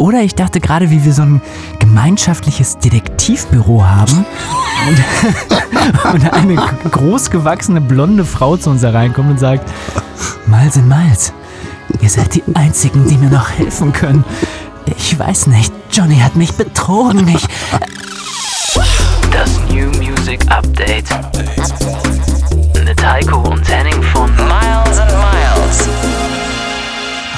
[0.00, 1.42] Oder ich dachte gerade, wie wir so ein
[1.78, 4.24] gemeinschaftliches Detektivbüro haben
[4.88, 6.56] und, und eine
[6.90, 9.70] großgewachsene blonde Frau zu uns hereinkommt und sagt,
[10.46, 11.34] Miles in Miles,
[12.00, 14.24] ihr seid die Einzigen, die mir noch helfen können.
[14.86, 17.28] Ich weiß nicht, Johnny hat mich betrogen.
[17.28, 17.46] Ich...
[19.30, 21.10] Das New Music Update.
[22.86, 24.34] Mit Heiko und Henning von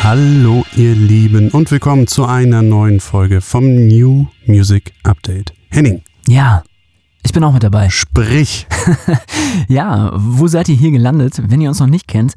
[0.02, 5.52] Hallo ihr Lieben und willkommen zu einer neuen Folge vom New Music Update.
[5.70, 6.64] Henning, Ja,
[7.22, 7.88] ich bin auch mit dabei.
[7.88, 8.66] sprich.
[9.68, 12.34] Ja, wo seid ihr hier gelandet, wenn ihr uns noch nicht kennt?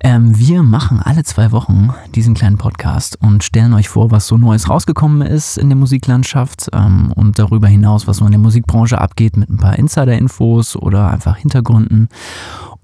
[0.00, 4.36] Ähm, wir machen alle zwei Wochen diesen kleinen Podcast und stellen euch vor, was so
[4.36, 9.00] Neues rausgekommen ist in der Musiklandschaft ähm, und darüber hinaus, was so in der Musikbranche
[9.00, 12.08] abgeht mit ein paar Insider-Infos oder einfach Hintergründen.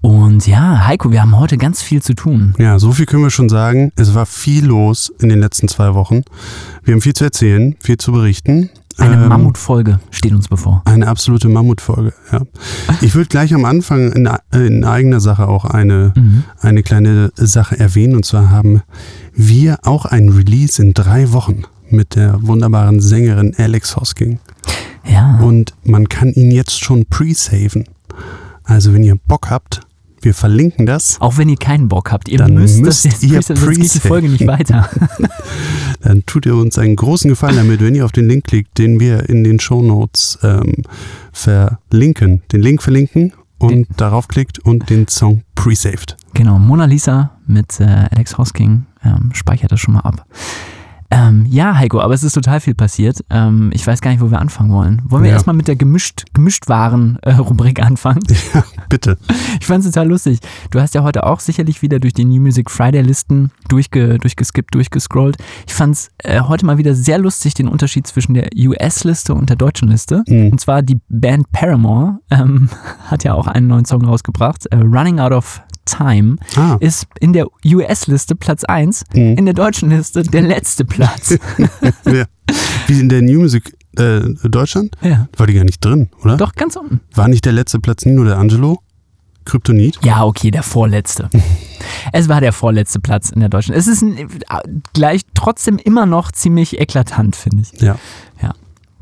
[0.05, 2.53] Und ja, Heiko, wir haben heute ganz viel zu tun.
[2.59, 3.91] Ja, so viel können wir schon sagen.
[3.95, 6.21] Es war viel los in den letzten zwei Wochen.
[6.83, 8.69] Wir haben viel zu erzählen, viel zu berichten.
[8.99, 10.83] Eine Ähm, Mammutfolge steht uns bevor.
[10.85, 12.41] Eine absolute Mammutfolge, ja.
[13.01, 16.43] Ich würde gleich am Anfang in, in eigener Sache auch eine, Mhm.
[16.59, 18.15] eine kleine Sache erwähnen.
[18.15, 18.83] Und zwar haben
[19.33, 24.37] wir auch ein Release in drei Wochen mit der wunderbaren Sängerin Alex Hosking.
[25.03, 27.85] Ja, Und man kann ihn jetzt schon pre-saven.
[28.63, 29.81] Also wenn ihr Bock habt,
[30.25, 33.23] wir verlinken das, auch wenn ihr keinen Bock habt, ihr Dann müsst, müsst das jetzt
[33.23, 34.07] ihr pre- sonst geht die.
[34.07, 34.89] Folge nicht weiter.
[36.01, 38.99] dann tut ihr uns einen großen Gefallen damit, wenn ihr auf den Link klickt, den
[38.99, 40.73] wir in den Shownotes ähm,
[41.31, 42.41] verlinken.
[42.51, 46.17] Den Link verlinken und Den- darauf klickt und den Song pre-saved.
[46.33, 50.25] Genau, Mona Lisa mit äh, Alex Hosking ähm, speichert das schon mal ab.
[51.17, 53.23] Ähm, ja, Heiko, aber es ist total viel passiert.
[53.29, 55.01] Ähm, ich weiß gar nicht, wo wir anfangen wollen.
[55.05, 55.35] Wollen wir Ja.
[55.35, 58.19] erstmal mit der gemischt, gemischt Waren-Rubrik anfangen?
[58.53, 59.17] Ja, bitte.
[59.61, 60.39] Ich fand es total lustig.
[60.71, 65.37] Du hast ja heute auch sicherlich wieder durch die New Music Friday-Listen durchge, durchgeskippt, durchgescrollt.
[65.67, 69.49] Ich fand es äh, heute mal wieder sehr lustig, den Unterschied zwischen der US-Liste und
[69.49, 70.21] der deutschen Liste.
[70.27, 70.51] Mhm.
[70.51, 72.67] Und zwar die Band Paramore ähm,
[73.07, 77.33] hat ja auch einen neuen Song rausgebracht, äh, Running Out of Time Ah, ist in
[77.33, 79.37] der US-Liste Platz 1, Mhm.
[79.37, 81.37] in der deutschen Liste der letzte Platz.
[82.05, 82.25] ja.
[82.87, 84.95] Wie in der New Music äh, Deutschland?
[85.01, 85.27] ja.
[85.37, 86.37] War die gar nicht drin, oder?
[86.37, 86.99] Doch, ganz unten.
[87.13, 88.79] War nicht der letzte Platz Nino der Angelo?
[89.45, 89.99] Kryptonit?
[90.03, 91.29] Ja, okay, der vorletzte.
[92.11, 93.75] es war der vorletzte Platz in der deutschen.
[93.75, 94.27] Es ist ein,
[94.93, 97.79] gleich trotzdem immer noch ziemlich eklatant, finde ich.
[97.81, 97.97] Ja.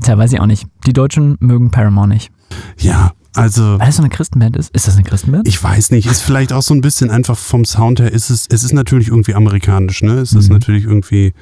[0.01, 0.65] Tja, weiß ich auch nicht.
[0.85, 2.29] Die Deutschen mögen Paramore nicht.
[2.77, 4.69] Ja, also Weil das so eine Christenband ist.
[4.75, 5.47] Ist das eine Christenband?
[5.47, 8.47] ich weiß nicht, ist vielleicht auch so ein bisschen einfach vom Sound her, ist es,
[8.49, 10.13] es ist natürlich irgendwie amerikanisch, ne?
[10.19, 10.53] Es ist Mhm.
[10.53, 11.33] natürlich irgendwie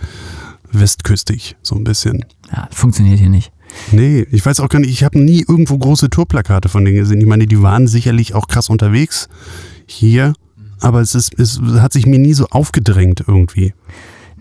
[0.72, 2.26] westküstig, so ein bisschen.
[2.52, 3.52] ja, funktioniert hier nicht.
[3.92, 7.22] Nee, ich weiß auch gar nicht, ich habe nie irgendwo große Tourplakate von denen gesehen.
[7.22, 9.30] Ich meine, die waren sicherlich auch krass unterwegs
[9.86, 10.34] hier,
[10.82, 13.74] aber es, ist, es hat sich mir nie so aufgedrängt irgendwie.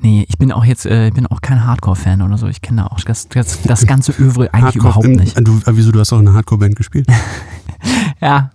[0.03, 2.47] Nee, ich bin auch jetzt, äh, ich bin auch kein Hardcore-Fan oder so.
[2.47, 5.37] Ich kenne da auch das, das, das ganze Övre eigentlich überhaupt im- nicht.
[5.47, 7.07] Du, äh, wieso, du hast auch in einer Hardcore-Band gespielt?
[8.21, 8.51] Ja.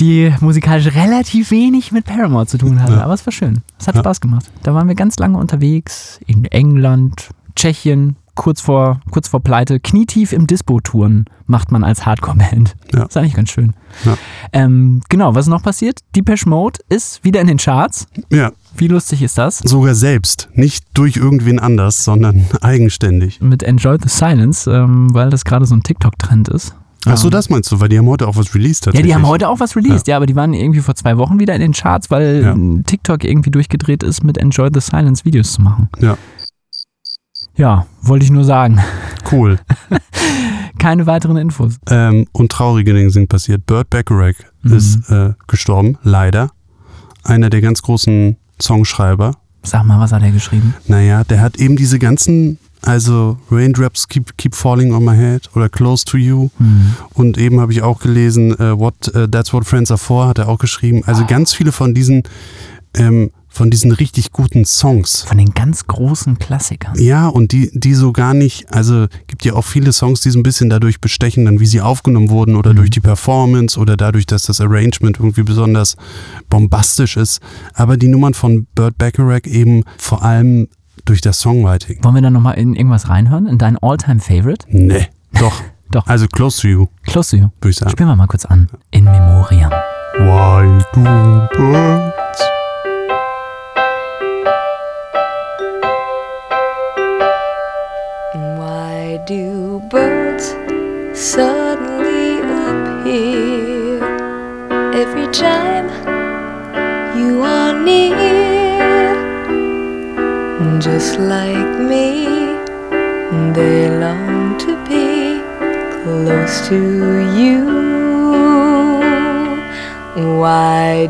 [0.00, 3.02] Die musikalisch relativ wenig mit Paramore zu tun hatte, Ja.
[3.04, 3.62] aber es war schön.
[3.78, 4.00] Es hat Ja.
[4.02, 4.50] Spaß gemacht.
[4.62, 10.32] Da waren wir ganz lange unterwegs, in England, Tschechien, kurz vor, kurz vor Pleite, knietief
[10.32, 12.74] im Dispo-Touren macht man als Hardcore-Band.
[12.94, 13.04] Ja.
[13.04, 13.74] Ist eigentlich ganz schön.
[14.04, 14.16] Ja.
[14.52, 15.98] Ähm, genau, was ist noch passiert?
[16.16, 18.06] Depeche Mode ist wieder in den Charts.
[18.30, 19.58] Ja, Wie lustig ist das?
[19.58, 20.48] sogar selbst.
[20.54, 23.40] Nicht durch irgendwen anders, sondern eigenständig.
[23.40, 26.74] Mit Enjoy the Silence, ähm, weil das gerade so ein TikTok-Trend ist.
[27.04, 29.14] Ach so, Ähm, das meinst du, weil die haben heute auch was released Ja, die
[29.14, 30.16] haben heute auch was released, ja.
[30.16, 32.56] aber die waren irgendwie vor zwei Wochen wieder in den Charts, weil Ja.
[32.84, 35.88] TikTok irgendwie durchgedreht ist, mit Enjoy the Silence Videos zu machen.
[36.00, 36.16] Ja.
[37.56, 38.80] Ja, wollte ich nur sagen.
[39.30, 39.58] Cool.
[40.78, 41.76] Keine weiteren Infos.
[41.90, 43.66] ähm, und traurige Dinge sind passiert.
[43.66, 44.72] Burt Bacharach Mhm.
[44.76, 46.50] ist äh, gestorben, leider.
[47.24, 49.36] Einer der ganz großen Songschreiber.
[49.62, 50.74] Sag mal, was hat er geschrieben?
[50.86, 55.68] Naja, der hat eben diese ganzen, also Raindrops keep, keep Falling on My Head oder
[55.68, 56.50] Close to You.
[56.58, 56.94] Hm.
[57.14, 60.38] Und eben habe ich auch gelesen, äh, what, äh, That's What Friends Are For, hat
[60.38, 61.02] er auch geschrieben.
[61.06, 62.24] Also ganz viele von diesen,
[62.94, 65.22] ähm, von diesen richtig guten Songs.
[65.22, 66.98] Von den ganz großen Klassikern.
[66.98, 70.38] Ja, und die, die so gar nicht, also gibt ja auch viele Songs, die so
[70.38, 72.76] ein bisschen dadurch bestechen, dann wie sie aufgenommen wurden oder Mhm.
[72.76, 75.96] durch die Performance oder dadurch, dass das Arrangement irgendwie besonders
[76.48, 77.40] bombastisch ist.
[77.74, 80.68] Aber die Nummern von Burt Bacharach eben vor allem
[81.04, 82.02] durch das Songwriting.
[82.04, 83.46] Wollen wir dann nochmal in irgendwas reinhören?
[83.46, 84.66] In dein All-Time-Favorite?
[84.70, 85.08] Nee,
[85.38, 85.60] doch.
[85.92, 86.06] Doch.
[86.06, 87.48] Also Close to You, Close to You.
[87.60, 87.90] würde ich sagen.
[87.90, 88.66] Spielen wir mal kurz an.
[88.92, 89.70] In Memoriam.
[90.18, 91.02] Why do
[91.54, 92.21] birds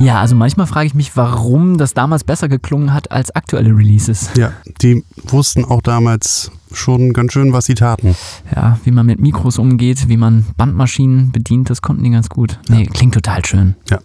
[0.00, 4.30] Ja, also manchmal frage ich mich, warum das damals besser geklungen hat als aktuelle Releases.
[4.34, 8.16] Ja, die wussten auch damals schon ganz schön, was sie taten.
[8.54, 12.58] Ja, wie man mit Mikros umgeht, wie man Bandmaschinen bedient, das konnten die ganz gut.
[12.68, 13.74] Nee, klingt total schön.
[13.90, 13.98] Ja.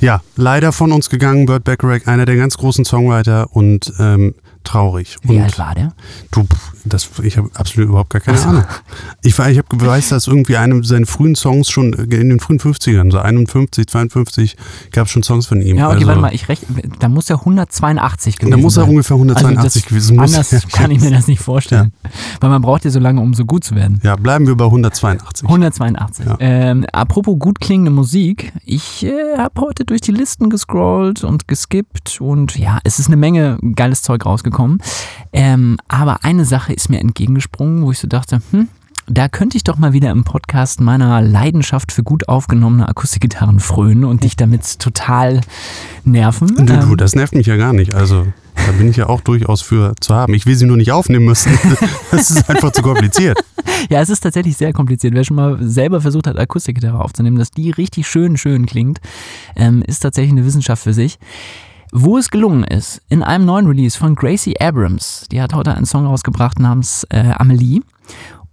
[0.00, 4.34] ja, leider von uns gegangen, Burt Bacharach, einer der ganz großen Songwriter und ähm,
[4.68, 5.16] traurig.
[5.22, 5.92] Wie und alt war der?
[6.30, 6.46] Du,
[6.84, 8.64] das, ich habe absolut überhaupt gar keine Ahnung.
[9.22, 12.58] Ich, war- ich habe weiß, dass irgendwie einem seinen frühen Songs schon in den frühen
[12.60, 14.56] 50ern, so 51, 52,
[14.92, 15.76] gab es schon Songs von ihm.
[15.76, 18.82] Ja, okay, also, warte mal, ich rechne, da muss er 182 gewesen Da muss er
[18.82, 18.90] sein.
[18.90, 21.92] ungefähr 182 also gewesen muss Anders er- kann ich mir das nicht vorstellen.
[22.40, 24.00] Weil man braucht ja so lange, um so gut zu werden.
[24.02, 25.48] Ja, bleiben wir bei 182.
[25.48, 26.26] 182.
[26.26, 26.36] Ja.
[26.40, 32.20] Ähm, apropos gut klingende Musik, ich äh, habe heute durch die Listen gescrollt und geskippt
[32.20, 34.57] und ja, es ist eine Menge geiles Zeug rausgekommen.
[35.32, 38.68] Ähm, aber eine Sache ist mir entgegengesprungen, wo ich so dachte, hm,
[39.10, 44.04] da könnte ich doch mal wieder im Podcast meiner Leidenschaft für gut aufgenommene Akustikgitarren frönen
[44.04, 45.40] und dich damit total
[46.04, 46.48] nerven.
[46.54, 47.94] Du, du, Ähm, das nervt mich ja gar nicht.
[47.94, 50.34] Also, da bin ich ja auch durchaus für zu haben.
[50.34, 51.58] Ich will sie nur nicht aufnehmen müssen.
[52.10, 53.38] Das ist einfach zu kompliziert.
[53.90, 55.14] Ja, es ist tatsächlich sehr kompliziert.
[55.14, 58.98] Wer schon mal selber versucht hat, Akustikgitarre aufzunehmen, dass die richtig schön, schön klingt,
[59.54, 61.18] ähm, ist tatsächlich eine Wissenschaft für sich.
[61.92, 65.86] Wo es gelungen ist, in einem neuen Release von Gracie Abrams, die hat heute einen
[65.86, 67.80] Song rausgebracht namens äh, Amelie.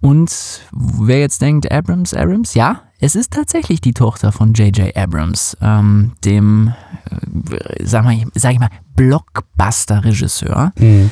[0.00, 4.96] Und wer jetzt denkt, Abrams, Abrams, ja, es ist tatsächlich die Tochter von J.J.
[4.96, 6.72] Abrams, ähm, dem,
[7.10, 10.72] äh, sag, mal, sag ich mal, Blockbuster-Regisseur.
[10.78, 11.10] Mhm.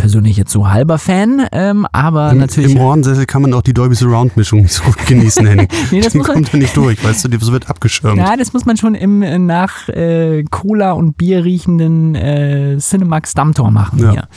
[0.00, 2.72] Persönlich jetzt so halber Fan, ähm, aber Im, natürlich.
[2.72, 5.68] Im Ohrensessel kann man auch die Dolby Surround Mischung nicht so gut genießen, Henning.
[5.90, 8.16] Nee, das kommt da nicht durch, weißt du, das wird abgeschirmt.
[8.16, 13.34] Ja, das muss man schon im äh, nach äh, Cola und Bier riechenden äh, Cinemax
[13.34, 14.10] Dammtor machen Ja.
[14.12, 14.28] hier.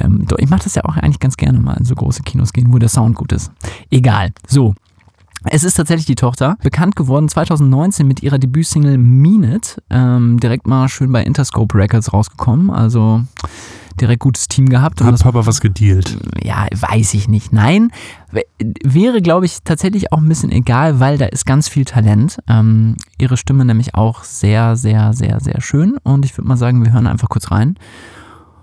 [0.00, 2.72] Ähm, ich mache das ja auch eigentlich ganz gerne mal in so große Kinos gehen,
[2.72, 3.52] wo der Sound gut ist.
[3.90, 4.30] Egal.
[4.46, 4.74] So.
[5.44, 10.66] Es ist tatsächlich die Tochter, bekannt geworden 2019 mit ihrer Debütsingle Mean It, ähm, direkt
[10.66, 13.22] mal schön bei Interscope Records rausgekommen, also
[14.00, 15.00] direkt gutes Team gehabt.
[15.00, 16.16] Hat das Papa was gedealt?
[16.42, 17.52] ja, weiß ich nicht.
[17.52, 17.90] Nein,
[18.84, 22.38] wäre, glaube ich, tatsächlich auch ein bisschen egal, weil da ist ganz viel Talent.
[22.48, 25.96] Ähm, ihre Stimme nämlich auch sehr, sehr, sehr, sehr schön.
[26.02, 27.76] Und ich würde mal sagen, wir hören einfach kurz rein.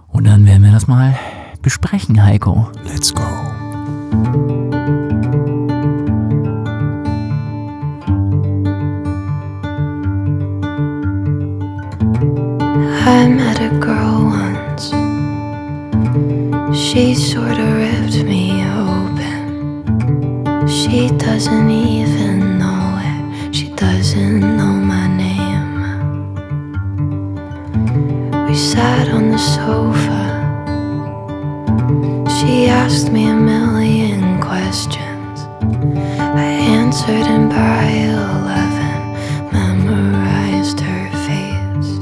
[0.07, 1.17] Und dann werden wir das mal
[1.61, 2.69] besprechen, Heiko.
[2.85, 3.23] Let's go.
[13.07, 14.04] I met a girl.
[16.75, 19.87] She sort of ripped me open.
[20.67, 23.55] She doesn't even know it.
[23.55, 26.03] She doesn't know my name.
[28.45, 30.33] We sat on the sofa.
[32.37, 35.45] She asked me a million questions.
[36.19, 36.43] I
[36.79, 37.85] answered, and by
[38.19, 39.13] eleven,
[39.53, 41.99] memorized her face.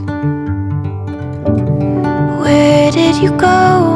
[2.41, 3.92] Where did you go,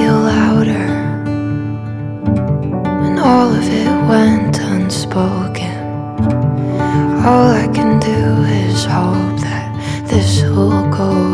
[0.00, 0.86] feel louder
[3.00, 5.76] when all of it went unspoken?
[7.28, 8.20] All I can do
[8.62, 9.68] is hope that
[10.08, 11.29] this will go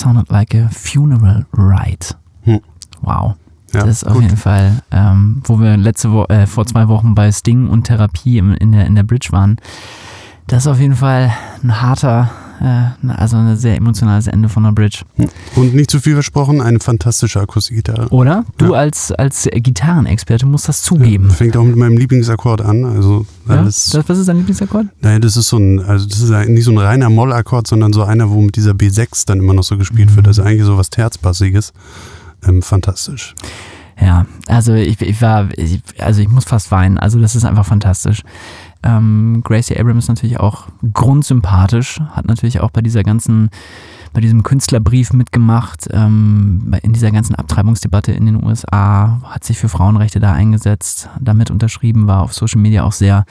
[0.00, 2.16] sounded like a funeral rite.
[2.42, 2.60] Hm.
[3.02, 3.34] Wow.
[3.72, 4.22] Ja, das ist auf gut.
[4.22, 8.38] jeden Fall, ähm, wo wir letzte Wo äh, vor zwei Wochen bei Sting und Therapie
[8.38, 9.58] im, in, der, in der Bridge waren.
[10.48, 14.72] Das ist auf jeden Fall ein harter, äh, also ein sehr emotionales Ende von der
[14.72, 15.02] Bridge.
[15.56, 18.08] Und nicht zu viel versprochen, eine fantastische Akustikgitarre.
[18.10, 18.44] Oder?
[18.58, 18.80] Du Ja.
[18.80, 21.30] als, als Gitarrenexperte musst das zugeben.
[21.30, 22.84] Fängt auch mit meinem Lieblingsakkord an.
[22.84, 23.56] Also Ja?
[23.60, 23.90] alles.
[23.90, 24.86] Das, was ist dein Lieblingsakkord?
[25.00, 28.02] Naja, das ist so ein, also das ist nicht so ein reiner Mollakkord, sondern so
[28.04, 30.26] einer, wo mit dieser B6 dann immer noch so gespielt wird.
[30.28, 31.72] Also eigentlich so was Terzbassiges.
[32.46, 33.34] Ähm, fantastisch.
[34.00, 36.96] Ja, also ich, ich war, ich, also ich muss fast weinen.
[36.96, 38.22] Also das ist einfach fantastisch.
[38.82, 43.50] Ähm, Gracie Abrams ist natürlich auch grundsympathisch, hat natürlich auch bei dieser ganzen,
[44.12, 49.68] bei diesem Künstlerbrief mitgemacht, ähm, in dieser ganzen Abtreibungsdebatte in den USA, hat sich für
[49.68, 53.24] Frauenrechte da eingesetzt, damit unterschrieben, war auf Social Media auch sehr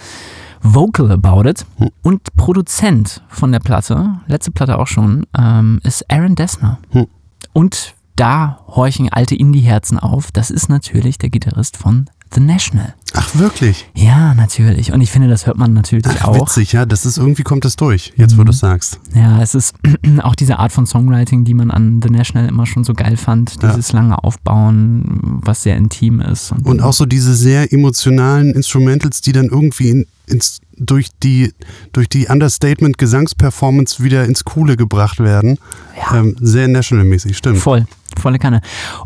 [0.62, 1.65] vocal about it.
[1.77, 1.89] Hm.
[2.01, 6.79] Und Produzent von der Platte, letzte Platte auch schon, ähm, ist Aaron Dessner.
[6.91, 7.08] Hm.
[7.53, 10.32] Und da horchen alte Indie-Herzen auf.
[10.32, 12.93] Das ist natürlich der Gitarrist von The National.
[13.13, 13.89] Ach, wirklich?
[13.95, 14.91] Ja, natürlich.
[14.93, 16.41] Und ich finde, das hört man natürlich Ach, auch.
[16.41, 16.86] witzig, ja.
[16.86, 18.45] Das ist irgendwie kommt das durch, jetzt wo Mhm.
[18.45, 19.00] du es sagst.
[19.15, 19.74] Ja, es ist
[20.21, 23.57] auch diese Art von Songwriting, die man an The National immer schon so geil fand.
[23.63, 23.69] Ja.
[23.69, 26.53] Dieses lange Aufbauen, was sehr intim ist.
[26.63, 31.51] Und auch so diese sehr emotionalen Instrumentals, die dann irgendwie in, ins, durch die,
[31.93, 35.57] durch die Understatement-Gesangsperformance wieder ins Coole gebracht werden.
[35.98, 36.19] Ja.
[36.19, 37.57] Ähm, sehr National-mäßig, stimmt.
[37.57, 37.86] Voll,
[38.20, 38.62] volle Kanne.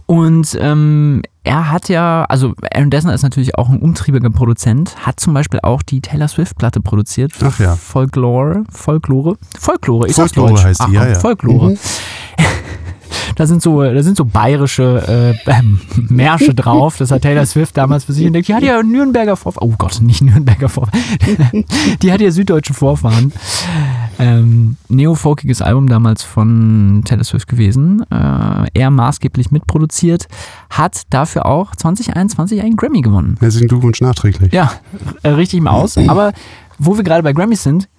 [0.05, 5.20] Und ähm, er hat ja, also Aaron Dessner ist natürlich auch ein umtriebiger Produzent, hat
[5.20, 7.34] zum Beispiel auch die Taylor Swift-Platte produziert.
[7.43, 7.75] Ach ja.
[7.75, 10.63] Folklore, Folklore, Folklore, ich Folklore Deutsch.
[10.63, 11.20] heißt die, Ach, ja, komm, ja.
[11.20, 11.70] Folklore.
[11.72, 11.77] Mhm.
[13.36, 15.79] Da sind so, da sind so bayerische äh, ähm,
[16.10, 16.98] Märsche drauf.
[16.98, 18.48] Das hat Taylor Swift damals für sich entdeckt.
[18.48, 19.70] Die hat ja Nürnberger Vorfahren.
[19.70, 21.00] Oh Gott, nicht Nürnberger Vorfahren.
[22.01, 23.32] Die hat ja süddeutsche Vorfahren.
[24.20, 28.03] Ähm, neofolkiges Album damals von Taylor Swift gewesen.
[28.12, 30.27] Äh, er maßgeblich mitproduziert.
[30.70, 33.38] Hat dafür auch 2021 einen Grammy gewonnen.
[33.39, 34.53] Herzlichen Glückwunsch nachträglich.
[34.53, 34.72] Ja,
[35.24, 35.98] äh, richtig im Aus.
[35.98, 36.34] Aber
[36.77, 37.89] wo wir gerade bei Grammys sind,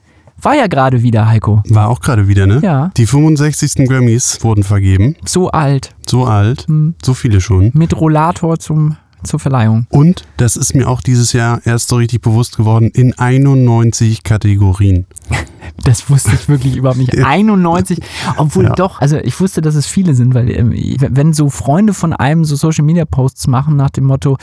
[0.44, 1.62] war ja gerade wieder Heiko.
[1.68, 2.60] War auch gerade wieder, ne?
[2.62, 2.90] Ja.
[2.96, 3.86] Die 65.
[3.88, 5.16] Grammys wurden vergeben.
[5.24, 5.94] So alt.
[6.06, 6.66] So alt.
[6.68, 6.94] Hm.
[7.02, 7.70] So viele schon.
[7.74, 9.86] Mit Rollator zum, zur Verleihung.
[9.90, 15.06] Und das ist mir auch dieses Jahr erst so richtig bewusst geworden, in 91 Kategorien.
[15.82, 17.18] Das wusste ich wirklich überhaupt nicht.
[17.24, 17.98] 91,
[18.36, 18.74] obwohl Ja.
[18.74, 22.44] doch, also ich wusste, dass es viele sind, weil ähm, wenn so Freunde von einem
[22.44, 24.36] so Social Media Posts machen nach dem Motto,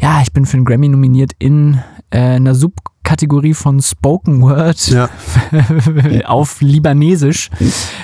[0.00, 2.95] ja, ich bin für einen Grammy nominiert in äh, einer Subkategorie
[3.54, 5.08] von Spoken Word Ja.
[6.26, 7.50] auf Libanesisch,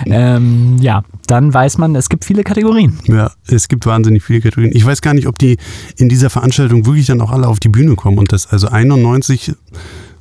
[0.06, 2.98] ähm, ja, dann weiß man, es gibt viele Kategorien.
[3.06, 4.72] Ja, es gibt wahnsinnig viele Kategorien.
[4.74, 5.58] Ich weiß gar nicht, ob die
[5.96, 9.54] in dieser Veranstaltung wirklich dann auch alle auf die Bühne kommen und das, also 91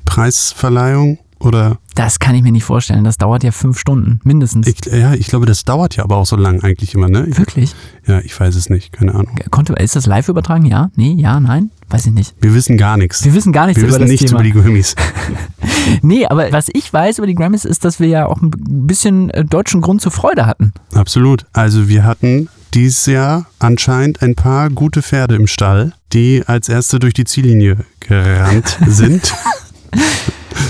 [0.05, 3.03] Preisverleihung oder Das kann ich mir nicht vorstellen.
[3.03, 4.67] Das dauert ja fünf Stunden, mindestens.
[4.67, 7.25] ich, ja, ich glaube, das dauert ja aber auch so lang eigentlich immer, ne?
[7.29, 7.73] Ich, Wirklich?
[8.07, 9.35] ja, ich weiß es nicht, keine Ahnung.
[9.49, 10.65] Konnte, ist das live übertragen?
[10.65, 10.89] Ja?
[10.95, 11.13] Nee?
[11.17, 11.39] Ja?
[11.39, 11.71] Nein?
[11.91, 12.33] Weiß ich nicht.
[12.39, 13.23] Wir wissen gar nichts.
[13.25, 14.39] Wir wissen gar nichts Wir über wissen das nichts Thema.
[14.39, 14.95] über die Grammys.
[16.03, 19.29] Nee, aber was ich weiß über die Grammys ist, dass wir ja auch ein bisschen
[19.31, 20.73] äh, deutschen Grund zur Freude hatten.
[20.93, 21.45] Absolut.
[21.53, 26.99] Also wir hatten dieses Jahr anscheinend ein paar gute Pferde im Stall, die als erste
[26.99, 29.25] durch die Ziellinie gerannt sind.
[29.25, 29.33] Soll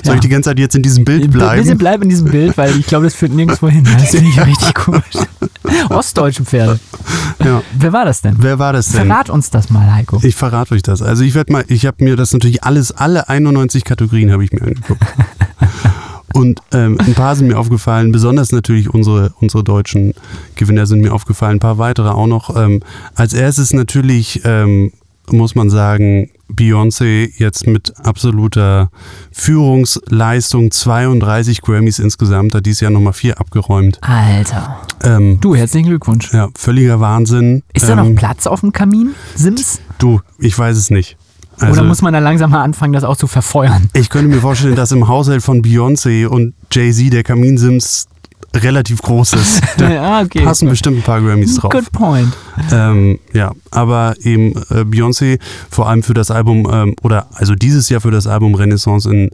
[0.06, 0.14] Ja.
[0.16, 1.78] ich die ganze Zeit jetzt in diesem Bild Bitte bleiben?
[1.78, 3.84] bleib in diesem Bild, weil ich glaube, das führt nirgendwo hin.
[3.84, 5.04] Das finde ich richtig komisch.
[5.90, 6.80] Ostdeutsche Pferde.
[7.44, 7.62] Ja.
[7.74, 8.36] Wer war das denn?
[8.40, 9.08] Wer war das denn?
[9.08, 10.20] Verrat uns das mal, Heiko.
[10.24, 11.02] Ich verrate euch das.
[11.02, 14.52] Also ich werde mal, ich habe mir das natürlich alles, alle 91 Kategorien habe ich
[14.52, 15.02] mir angeguckt.
[16.34, 20.14] Und ähm, ein paar sind mir aufgefallen, besonders natürlich unsere, unsere deutschen
[20.56, 22.56] Gewinner sind mir aufgefallen, ein paar weitere auch noch.
[22.56, 22.82] Ähm,
[23.16, 24.94] als erstes natürlich, ähm,
[25.34, 28.90] muss man sagen, Beyoncé jetzt mit absoluter
[29.32, 34.00] Führungsleistung, 32 Grammys insgesamt, hat dieses Jahr nochmal vier abgeräumt.
[34.02, 34.82] Alter.
[35.04, 36.34] Ähm, Du, herzlichen Glückwunsch.
[36.34, 37.64] ja, völliger Wahnsinn.
[37.74, 39.12] Ist da noch Ähm, Platz auf dem Kamin?
[39.36, 39.80] Sims?
[39.98, 41.18] Du, ich weiß es nicht.
[41.60, 43.90] Also, Oder muss man dann langsam mal anfangen, das auch zu verfeuern?
[43.94, 48.08] ich könnte mir vorstellen, dass im Haushalt von Beyoncé und Jay-Z der Kaminsims
[48.56, 49.62] relativ groß ist.
[49.78, 50.44] Da ja, okay.
[50.44, 51.72] passen bestimmt ein paar Grammys drauf.
[51.72, 52.34] Good point.
[52.72, 55.40] Ähm, ja, aber eben äh, Beyoncé
[55.70, 59.32] vor allem für das Album, ähm, oder also dieses Jahr für das Album Renaissance in,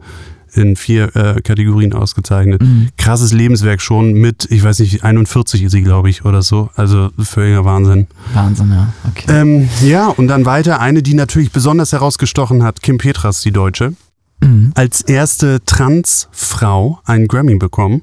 [0.54, 2.62] in vier äh, Kategorien ausgezeichnet.
[2.62, 2.88] Mhm.
[2.96, 6.70] Krasses Lebenswerk schon mit, ich weiß nicht, 41 ist sie, glaube ich, oder so.
[6.76, 8.06] Also völliger Wahnsinn.
[8.32, 8.92] Wahnsinn, ja.
[9.10, 9.26] Okay.
[9.28, 13.94] Ähm, ja, und dann weiter eine, die natürlich besonders herausgestochen hat, Kim Petras, die Deutsche.
[14.40, 14.70] Mhm.
[14.74, 18.02] Als erste Transfrau einen Grammy bekommen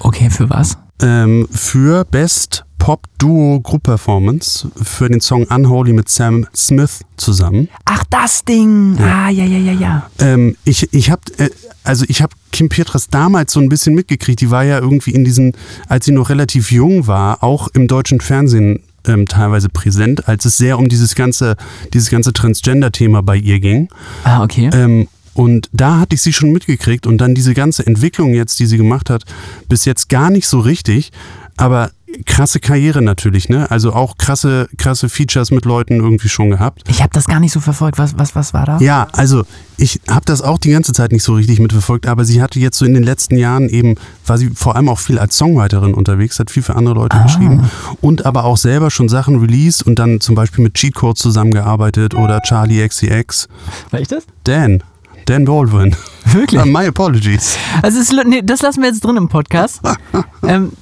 [0.00, 0.76] Okay, für was?
[1.02, 7.68] ähm, für Best Pop Duo Group Performance für den Song Unholy mit Sam Smith zusammen.
[7.86, 8.98] Ach, das Ding.
[9.00, 10.10] Ah, ja, ja, ja, ja.
[10.18, 11.48] Ähm, ich ich habe äh,
[11.82, 14.40] also ich habe Kim Petras damals so ein bisschen mitgekriegt.
[14.40, 15.52] Die war ja irgendwie in diesen,
[15.88, 20.58] als sie noch relativ jung war, auch im deutschen Fernsehen ähm, teilweise präsent, als es
[20.58, 21.56] sehr um dieses ganze
[21.94, 23.88] dieses ganze Transgender-Thema bei ihr ging.
[24.24, 24.68] Ah, okay.
[24.74, 28.66] Ähm, und da hatte ich sie schon mitgekriegt und dann diese ganze Entwicklung jetzt, die
[28.66, 29.24] sie gemacht hat,
[29.68, 31.12] bis jetzt gar nicht so richtig,
[31.56, 31.90] aber
[32.26, 33.70] krasse Karriere natürlich, ne?
[33.70, 36.82] Also auch krasse, krasse Features mit Leuten irgendwie schon gehabt.
[36.88, 37.98] Ich habe das gar nicht so verfolgt.
[37.98, 38.78] Was, was, was war da?
[38.78, 39.44] Ja, also
[39.76, 42.78] ich habe das auch die ganze Zeit nicht so richtig mitverfolgt, aber sie hatte jetzt
[42.78, 46.38] so in den letzten Jahren eben, war sie vor allem auch viel als Songwriterin unterwegs,
[46.38, 47.68] hat viel für andere Leute geschrieben
[48.00, 52.14] und aber auch selber schon Sachen released und dann zum Beispiel mit Cheat Code zusammengearbeitet
[52.14, 53.48] oder Charlie XCX.
[53.90, 54.24] War ich das?
[54.44, 54.82] Dan,
[55.26, 55.94] Dan Baldwin.
[56.26, 56.62] Wirklich?
[56.62, 57.56] Uh, My apologies.
[57.82, 59.80] Also es, nee, das lassen wir jetzt drin im Podcast.
[60.42, 60.72] ähm,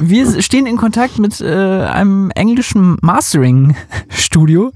[0.00, 1.46] wir stehen in Kontakt mit äh,
[1.84, 4.70] einem englischen Mastering-Studio,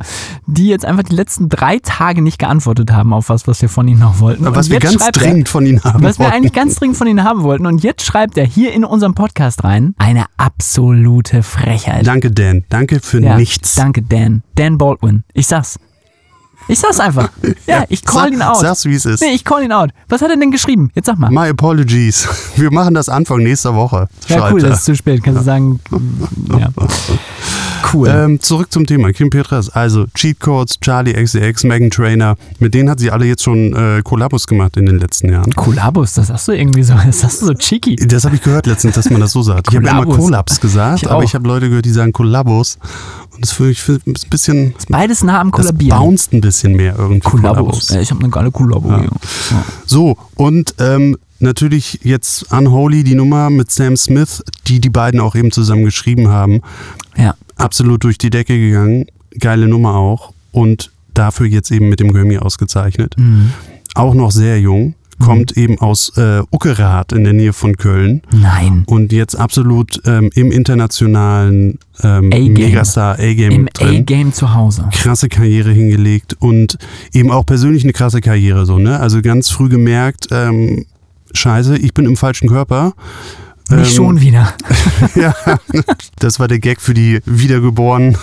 [0.46, 3.86] die jetzt einfach die letzten drei Tage nicht geantwortet haben auf was, was wir von
[3.86, 4.44] ihnen noch wollten.
[4.46, 6.36] Was wir ganz schreibt er- dringend von ihnen haben Was wir wollten.
[6.36, 7.66] eigentlich ganz dringend von ihnen haben wollten.
[7.66, 12.06] Und jetzt schreibt er hier in unserem Podcast rein, eine absolute Frechheit.
[12.06, 12.64] Danke, Dan.
[12.68, 13.74] Danke für ja, nichts.
[13.76, 14.42] Danke, Dan.
[14.56, 15.22] Dan Baldwin.
[15.34, 15.78] Ich sag's.
[16.70, 17.28] Ich sag's einfach.
[17.66, 18.56] Ja, ich call Sag- ihn out.
[18.58, 19.20] Sag's, wie es ist.
[19.20, 19.90] Nee, ich call ihn out.
[20.08, 20.90] Was hat er denn geschrieben?
[20.94, 21.30] Jetzt sag mal.
[21.30, 22.26] My apologies.
[22.56, 24.08] Wir machen das Anfang nächster Woche.
[24.28, 25.22] Ja, cool, das ist zu spät.
[25.22, 25.80] Kannst du sagen,
[26.58, 26.68] ja.
[27.92, 28.08] Cool.
[28.08, 29.12] Ähm, zurück zum Thema.
[29.12, 33.42] Kim Petras, also Cheat Codes, Charlie XCX, Megan Trainer, mit denen hat sie alle jetzt
[33.42, 35.52] schon äh, Kollabos gemacht in den letzten Jahren.
[35.54, 37.96] Kollabos, das sagst du irgendwie so, das sagst du so cheeky.
[37.96, 39.68] Das habe ich gehört letztens, dass man das so sagt.
[39.70, 40.24] Ich habe immer Kollabos.
[40.24, 42.78] Collabs gesagt, Ich aber ich habe Leute gehört, die sagen Kollabos.
[43.34, 45.98] Und das finde ich find ein bisschen, Beides nah am das Kollabieren.
[45.98, 47.20] bounced ein bisschen mehr irgendwie.
[47.20, 47.88] Kollabos.
[47.88, 48.90] Ja, ich habe eine geile Kollabo.
[48.90, 49.08] Ja.
[49.86, 55.34] So, und ähm, natürlich jetzt Unholy, die Nummer mit Sam Smith, die die beiden auch
[55.34, 56.60] eben zusammen geschrieben haben.
[57.16, 57.34] Ja.
[57.60, 59.06] Absolut durch die Decke gegangen.
[59.38, 60.32] Geile Nummer auch.
[60.52, 63.14] Und dafür jetzt eben mit dem Grammy ausgezeichnet.
[63.18, 63.52] Mhm.
[63.94, 64.94] Auch noch sehr jung.
[65.18, 68.22] Kommt eben aus äh, Uckerath in der Nähe von Köln.
[68.32, 68.84] Nein.
[68.86, 72.54] Und jetzt absolut ähm, im internationalen ähm, A-Game.
[72.54, 74.88] Megastar A-Game Im drin A-Game zu Hause.
[74.92, 76.78] krasse Karriere hingelegt und
[77.12, 78.98] eben auch persönlich eine krasse Karriere so, ne?
[78.98, 80.86] Also ganz früh gemerkt, ähm,
[81.34, 82.94] scheiße, ich bin im falschen Körper.
[83.70, 84.52] Nicht Ähm, schon wieder.
[85.14, 85.34] ja,
[86.18, 88.16] das war der Gag für die wiedergeborenen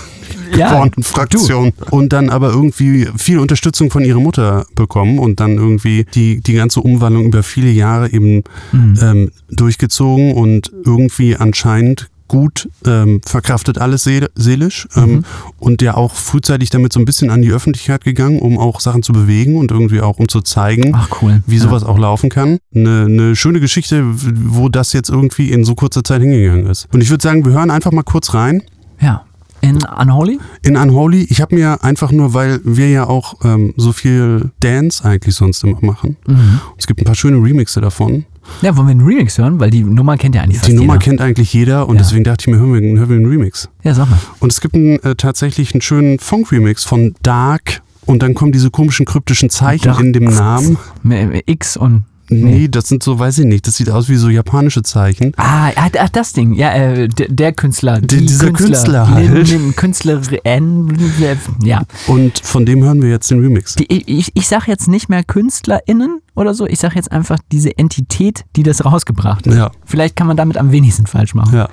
[0.55, 1.73] Ja, Fraktion.
[1.89, 6.53] Und dann aber irgendwie viel Unterstützung von ihrer Mutter bekommen und dann irgendwie die, die
[6.53, 8.99] ganze Umwandlung über viele Jahre eben Mhm.
[9.01, 15.03] ähm, durchgezogen und irgendwie anscheinend gut ähm, verkraftet alles seele, seelisch Mhm.
[15.03, 15.25] ähm,
[15.59, 19.03] und ja auch frühzeitig damit so ein bisschen an die Öffentlichkeit gegangen, um auch Sachen
[19.03, 21.41] zu bewegen und irgendwie auch um zu zeigen, cool.
[21.45, 22.59] wie sowas auch laufen kann.
[22.73, 26.87] Eine, eine schöne Geschichte, wo das jetzt irgendwie in so kurzer Zeit hingegangen ist.
[26.93, 28.63] Und ich würde sagen, wir hören einfach mal kurz rein.
[28.99, 29.23] Ja.
[29.59, 30.39] In Unholy?
[30.61, 35.03] In Unholy, ich habe mir einfach nur, weil wir ja auch ähm, so viel Dance
[35.03, 36.15] eigentlich sonst immer machen.
[36.27, 36.59] Mhm.
[36.77, 38.25] Es gibt ein paar schöne Remixe davon.
[38.61, 39.59] Ja, wollen wir einen Remix hören?
[39.59, 41.03] Weil die Nummer kennt ja eigentlich Die Nummer jeder.
[41.03, 42.01] kennt eigentlich jeder und Ja.
[42.01, 43.69] deswegen dachte ich mir, hören wir, hören wir einen Remix.
[43.83, 44.19] Ja, sag mal.
[44.39, 48.71] Und es gibt einen, äh, tatsächlich einen schönen Funk-Remix von Dark und dann kommen diese
[48.71, 49.99] komischen kryptischen Zeichen Dark.
[49.99, 50.77] in dem Namen.
[51.03, 52.03] Mit X und.
[52.29, 55.31] Nee, das sind so, weiß ich nicht, das sieht aus wie so japanische Zeichen.
[55.37, 56.53] Ah, ah, ach, das Ding.
[56.53, 58.01] Ja, äh, der, der Künstler.
[58.01, 59.29] Der- die dieser Künstler halt.
[59.31, 60.97] Lin- Lin- Künstlerin.
[61.63, 61.83] Ja.
[62.07, 63.75] Und von dem hören wir jetzt den Remix.
[63.75, 66.65] Die, ich, ich sag jetzt nicht mehr KünstlerInnen oder so.
[66.67, 69.53] Ich sag jetzt einfach diese Entität, die das rausgebracht hat.
[69.53, 69.71] Ja.
[69.85, 71.55] Vielleicht kann man damit am wenigsten falsch machen.
[71.55, 71.69] Ja.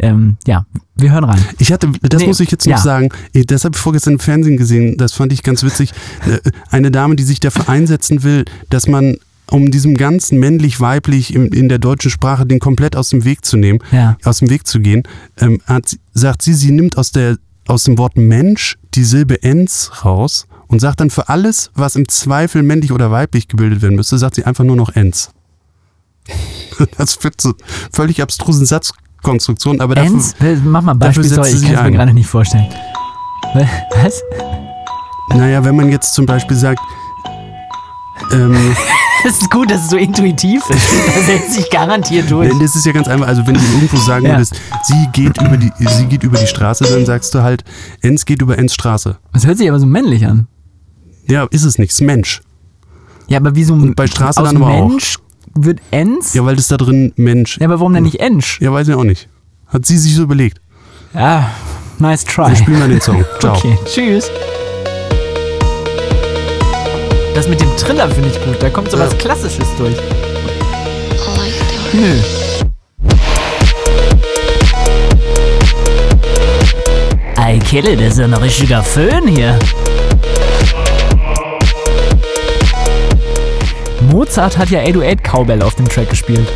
[0.00, 0.66] Ähm, ja,
[0.96, 1.38] wir hören rein.
[1.58, 2.78] Ich hatte, das Nee, muss ich jetzt noch ja.
[2.78, 5.92] sagen, eh, das habe ich vorgestern im Fernsehen gesehen, das fand ich ganz witzig.
[6.28, 6.38] Äh,
[6.70, 9.18] Eine Dame, die sich dafür einsetzen will, dass man,
[9.50, 13.56] um diesem ganzen männlich-weiblich in, in der deutschen Sprache den komplett aus dem Weg zu
[13.56, 14.16] nehmen, Ja.
[14.24, 15.02] aus dem Weg zu gehen,
[15.38, 19.90] ähm, hat, sagt sie, sie nimmt aus, der, aus dem Wort Mensch die Silbe ens
[20.04, 24.18] raus und sagt dann für alles, was im Zweifel männlich oder weiblich gebildet werden müsste,
[24.18, 25.30] sagt sie einfach nur noch ens.
[26.98, 27.54] Das führt zu
[27.92, 30.32] völlig abstrusen Satzkonstruktionen, aber dafür, Ens?
[30.40, 32.26] Äh, Mach mal ein dafür Beispiel, setzt sorry, sie ich kann es mir gerade nicht
[32.26, 32.66] vorstellen.
[34.02, 34.22] Was?
[35.28, 36.80] Naja, wenn man jetzt zum Beispiel sagt,
[38.32, 38.56] ähm,
[39.34, 40.62] Das ist gut, das ist so intuitiv.
[40.68, 42.48] Das setzt sich garantiert durch.
[42.50, 43.26] Nein, das ist ja ganz einfach.
[43.26, 44.32] Also wenn du irgendwo sagen Ja.
[44.32, 47.64] würdest, sie geht über die, sie geht über die Straße, dann sagst du halt,
[48.02, 49.16] Enz geht über Enz Straße.
[49.32, 50.46] Das hört sich aber so männlich an.
[51.26, 52.42] Ja, ist es nicht, ist Mensch.
[53.28, 54.88] Ja, aber wie so ein bei Straße aus dann aber auch.
[54.90, 55.18] Mensch
[55.54, 56.34] wird Ens?
[56.34, 56.42] Ja.
[56.42, 57.58] Ja, weil das da drin Mensch.
[57.62, 58.60] aber warum denn nicht Ensch?
[58.60, 59.28] Ja, weiß ich auch nicht.
[59.68, 60.60] Hat sie sich so überlegt.
[61.14, 61.48] Ja,
[61.98, 62.48] nice try.
[62.50, 63.24] Wir spielen mal den Song.
[63.40, 63.56] Ciao.
[63.56, 64.30] Okay, tschüss.
[67.34, 68.62] Das mit dem Triller finde ich gut.
[68.62, 69.18] Da kommt so was Ja.
[69.18, 69.96] Klassisches durch.
[71.92, 72.14] Nö.
[77.36, 79.58] Ey, Kille, das ist ja ein richtiger Föhn hier.
[84.10, 86.48] Mozart hat ja 808 Cowbell auf dem Track gespielt.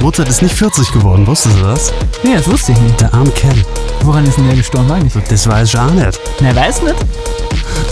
[0.00, 1.92] Mozart ist nicht 40 geworden, wusstest du das?
[2.22, 3.00] Nee, das wusste ich nicht.
[3.00, 3.56] Der arme Kerl.
[4.02, 5.24] Woran ist denn der gestorben eigentlich?
[5.28, 6.20] Das weiß ich auch nicht.
[6.40, 6.96] Na, weiß nicht.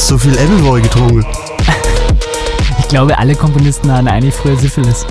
[0.03, 1.25] So viel Appleboy getrunken.
[2.81, 5.07] Ich glaube, alle Komponisten hatten eigentlich früher Syphilis.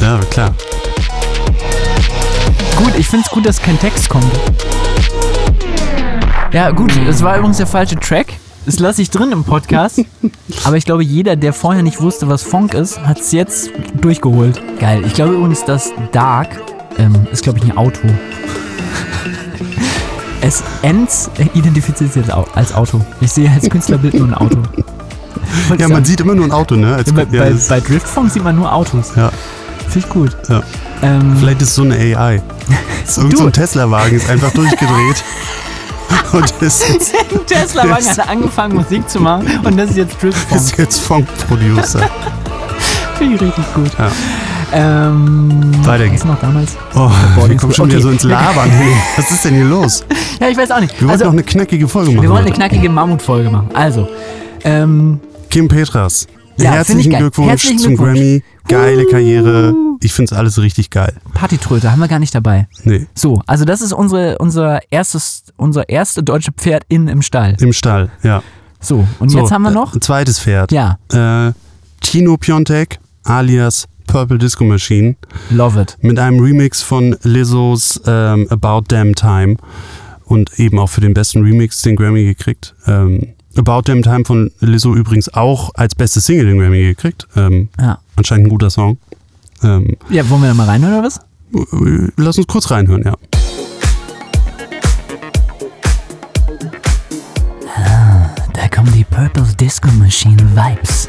[0.00, 0.54] Ja, klar.
[2.76, 4.32] Gut, ich finde es gut, dass kein Text kommt.
[6.52, 8.32] Ja, gut, es war übrigens der falsche Track.
[8.64, 10.00] Das lasse ich drin im Podcast.
[10.64, 14.60] Aber ich glaube, jeder, der vorher nicht wusste, was Funk ist, hat es jetzt durchgeholt.
[14.80, 15.04] Geil.
[15.06, 16.60] Ich glaube übrigens, dass Dark
[16.98, 18.08] ähm, ist, glaube ich, ein Auto.
[20.42, 23.00] Es Ends identifiziert sich als Au- als Auto.
[23.20, 24.58] Ich sehe als Künstlerbild nur ein Auto.
[25.78, 26.94] Ja, man sieht immer nur ein Auto, ne?
[26.94, 29.12] Als, bei, ja, bei, bei Driftfunk sieht man nur Autos.
[29.16, 29.30] ja,
[29.88, 30.36] Finde ich gut.
[30.48, 30.62] ja.
[31.02, 32.42] Ähm, Vielleicht ist es so eine AI.
[33.16, 35.24] Irgend so ein Tesla-Wagen ist einfach durchgedreht.
[36.32, 37.12] Und das ist,
[37.46, 40.60] Tesla Wagen hat angefangen Musik zu machen und das ist jetzt Driftfunk.
[40.60, 42.00] ist jetzt Funk-Producer.
[43.18, 43.90] Finde ich richtig gut.
[43.98, 44.10] Ja.
[44.72, 46.24] Ähm, Weiter geht's.
[46.24, 46.76] noch damals?
[46.94, 47.10] Oh,
[47.48, 48.02] wir kommen schon wieder Okay.
[48.02, 48.70] so ins Labern.
[49.16, 50.04] Was ist denn hier los?
[50.40, 50.92] Ja, ich weiß auch nicht.
[51.00, 52.22] Wir wollten Also, noch eine knackige Folge machen.
[52.22, 53.68] wir wollen eine knackige Mammutfolge machen.
[53.74, 54.08] Also,
[54.64, 56.26] ähm, Kim Petras.
[56.56, 57.10] Ja, Herzlichen.
[57.12, 58.18] Glückwunsch Herzlichen zum Glückwunsch.
[58.18, 58.42] Grammy.
[58.68, 59.74] Geile Karriere.
[60.02, 61.14] Ich finde es alles richtig geil.
[61.34, 62.68] Partytröte haben wir gar nicht dabei.
[62.84, 67.56] Nee, So, also das ist unsere, unser erstes, unser erste deutsche Pferd in im Stall.
[67.60, 68.42] im Stall, ja.
[68.80, 69.94] So, und So, jetzt haben wir noch?
[69.94, 70.70] Ein zweites Pferd.
[70.72, 71.52] Ja, Äh,
[72.00, 75.14] Tino Piontek alias Purple Disco Machine
[75.50, 75.96] Love It.
[76.00, 79.56] mit einem Remix von Lizzos ähm, About Damn Time
[80.24, 82.74] und eben auch für den besten Remix den Grammy gekriegt.
[82.86, 87.26] Ähm, About Damn Time von Lizzo übrigens auch als beste Single den Grammy gekriegt.
[87.36, 87.98] Ähm, Ja.
[88.16, 88.98] anscheinend ein guter Song.
[89.62, 91.20] Ähm, Ja, wollen wir da mal reinhören oder was?
[92.16, 93.14] lass uns kurz reinhören, ja.
[98.52, 101.08] Da kommen die Purple Disco Machine Vibes.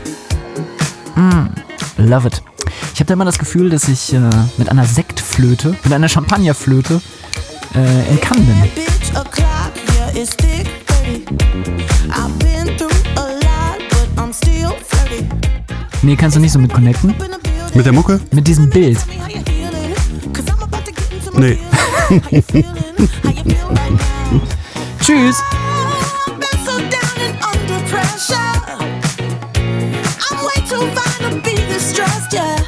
[1.15, 1.47] Mm,
[1.97, 2.41] love it.
[2.93, 4.19] Ich habe da immer das Gefühl, dass ich äh,
[4.57, 7.01] mit einer Sektflöte, mit einer Champagnerflöte
[7.75, 8.61] äh, in Cannes bin.
[8.75, 11.25] bitch o'clock, yeah, it's thick 30.
[12.11, 15.25] I've been through a lot, but I'm still flirty.
[16.01, 17.13] Nee, kannst du nicht so mit connecten?
[17.73, 18.19] Mit der Mucke?
[18.31, 18.99] Mit diesem Bild.
[21.33, 21.57] Nee.
[24.99, 25.37] Tschüss.
[30.19, 32.60] I'm way too fine to be this stressed, yeah.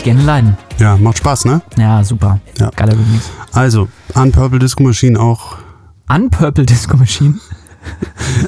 [0.00, 0.56] Ich gerne leiden.
[0.78, 1.60] Ja, macht Spaß, ne?
[1.76, 2.40] Ja, super.
[2.58, 2.70] Ja.
[2.74, 3.30] Geiler Remix.
[3.52, 5.58] Also, an Purple Disco Machine auch
[6.06, 7.34] An Purple Disco Machine.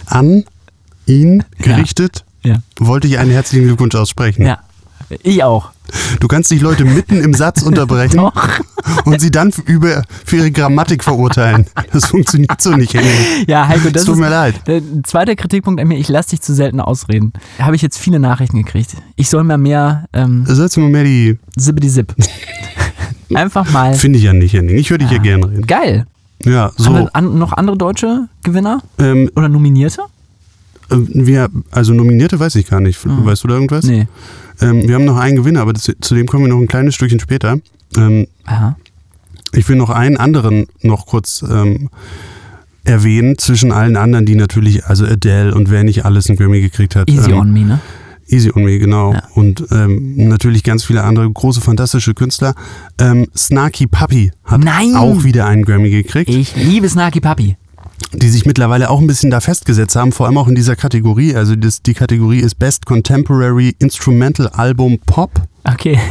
[0.07, 0.45] an
[1.07, 2.57] ihn gerichtet, Ja.
[2.79, 4.47] wollte ich einen herzlichen Glückwunsch aussprechen.
[4.47, 4.61] Ja.
[5.23, 5.71] Ich auch.
[6.21, 8.33] Du kannst nicht Leute mitten im Satz unterbrechen Doch.
[9.05, 11.67] und sie dann über, für ihre Grammatik verurteilen.
[11.93, 13.11] Das funktioniert so nicht, Henning.
[13.47, 14.55] Ja, Heiko, das Es tut ist mir leid.
[14.67, 15.99] der zweite Kritikpunkt an mir.
[15.99, 17.33] Ich lasse dich zu selten ausreden.
[17.59, 18.97] Da habe ich jetzt viele Nachrichten gekriegt.
[19.17, 21.39] Ich soll mal mehr ähm, Sollst du mal mehr die.
[21.57, 22.15] Sippity Zip.
[23.35, 23.95] Einfach mal.
[23.95, 24.77] Finde ich ja nicht, Henning.
[24.77, 25.67] Ich höre dich ja gerne reden.
[25.67, 26.07] Geil.
[26.45, 26.87] Ja, so.
[26.87, 30.03] Haben wir an, noch andere deutsche Gewinner Ähm, oder Nominierte?
[30.93, 32.99] Äh, wir, also Nominierte weiß ich gar nicht.
[33.05, 33.85] Weißt du da irgendwas?
[33.85, 34.07] Nee.
[34.61, 36.95] Ähm, wir haben noch einen Gewinner, aber das, zu dem kommen wir noch ein kleines
[36.95, 37.59] Stückchen später.
[37.97, 38.77] Ähm, Aha.
[39.53, 41.91] ich will noch einen anderen noch kurz ähm,
[42.85, 46.97] erwähnen, zwischen allen anderen, die natürlich, also Adele und wer nicht alles einen Grammy gekriegt
[46.97, 47.09] hat.
[47.09, 47.81] Easy ähm, on me, ne?
[48.29, 49.13] Easy on Me, genau.
[49.13, 49.23] Ja.
[49.35, 52.55] Und ähm, natürlich ganz viele andere große, fantastische Künstler.
[52.99, 54.95] Ähm, Snarky Puppy hat Nein!
[54.97, 57.57] auch wieder einen Grammy gekriegt, Ich liebe Snarky Papi.
[58.13, 61.35] Die sich mittlerweile auch ein bisschen da festgesetzt haben, vor allem auch in dieser Kategorie.
[61.35, 65.31] Also das, die Kategorie ist Best Contemporary Instrumental Album Pop.
[65.65, 65.99] Okay.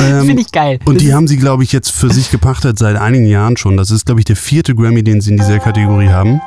[0.00, 0.78] Ähm, Finde ich geil.
[0.84, 3.76] Und die haben sie, glaube ich, jetzt für sich gepachtet seit einigen Jahren schon.
[3.76, 6.40] Das ist, glaube ich, der vierte Grammy, den sie in dieser Kategorie haben.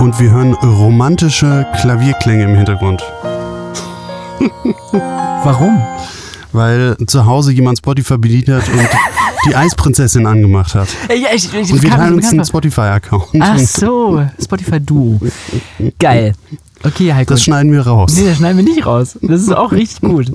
[0.00, 3.02] Und wir hören romantische Klavierklänge im Hintergrund.
[5.44, 5.80] Warum?
[6.52, 8.80] Weil zu Hause jemand Spotify bedient hat und
[9.46, 10.88] die Eisprinzessin angemacht hat.
[11.08, 12.44] Ich, ich, ich, Und wir teilen uns einen.
[12.44, 13.28] Spotify-Account.
[13.40, 15.20] Ach so, Spotify Duo.
[15.98, 16.34] Geil.
[16.84, 17.34] Okay, Heiko.
[17.34, 18.16] Das schneiden wir raus.
[18.16, 19.16] nee, das schneiden wir nicht raus.
[19.22, 20.32] Das ist auch richtig gut.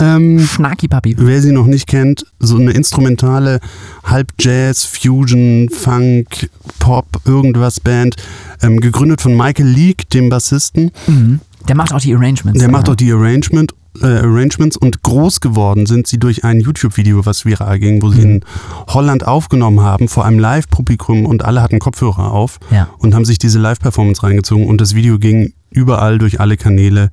[0.00, 1.14] Ähm, Schnarky Papi.
[1.18, 3.60] wer sie noch nicht kennt, so eine instrumentale
[4.04, 8.16] halb Jazz, Fusion, Funk, Pop, irgendwas Band,
[8.62, 10.90] ähm, gegründet von Michael Leake, dem Bassisten.
[11.06, 11.40] Mhm.
[11.68, 12.58] Der macht auch die Arrangements.
[12.58, 12.72] Der ja.
[12.72, 17.44] macht auch die Arrangement, äh, Arrangements und groß geworden sind sie durch ein YouTube-Video, was
[17.44, 18.30] viral ging, wo sie Mhm.
[18.32, 18.44] in
[18.88, 22.88] Holland aufgenommen haben, vor einem Live-Publikum und alle hatten Kopfhörer auf Ja.
[22.98, 27.10] und haben sich diese Live-Performance reingezogen und das Video ging überall durch alle Kanäle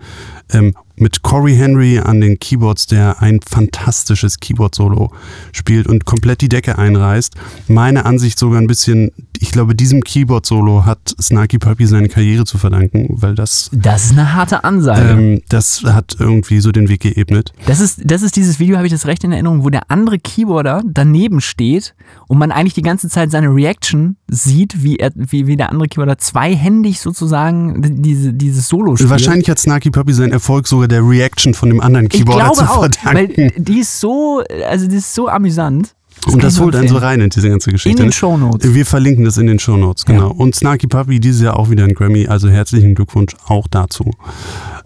[0.52, 5.12] ähm, mit Corey Henry an den Keyboards, der ein fantastisches Keyboard-Solo
[5.52, 7.34] spielt und komplett die Decke einreißt.
[7.68, 12.58] Meine Ansicht sogar ein bisschen, ich glaube, diesem Keyboard-Solo hat Snarky Puppy seine Karriere zu
[12.58, 15.02] verdanken, weil das, Das ist eine harte Ansage.
[15.10, 17.52] ähm, das hat irgendwie so den Weg geebnet.
[17.66, 20.18] Das ist, das ist dieses Video, habe ich das recht in Erinnerung, wo der andere
[20.18, 21.94] Keyboarder daneben steht
[22.28, 25.90] und man eigentlich die ganze Zeit seine Reaction sieht, wie, er, wie, wie der andere
[25.90, 29.10] Keyboarder zweihändig sozusagen diese, dieses Solo spielt.
[29.10, 32.58] Wahrscheinlich hat Snarky Puppy seinen Erfolg sogar der Reaction von dem anderen ich Keyboarder glaube
[32.58, 33.52] zu auch, verdanken.
[33.56, 35.96] weil die ist so, also die ist so amüsant.
[36.32, 38.02] und das ich nur holt einen so rein in diese ganze In Geschichte.
[38.02, 38.14] den ne?
[38.14, 38.74] Shownotes.
[38.74, 40.32] Wir verlinken das in den Shownotes, genau.
[40.32, 44.12] Und Snarky Puppy dieses Jahr auch wieder ein Grammy, also herzlichen Glückwunsch auch dazu.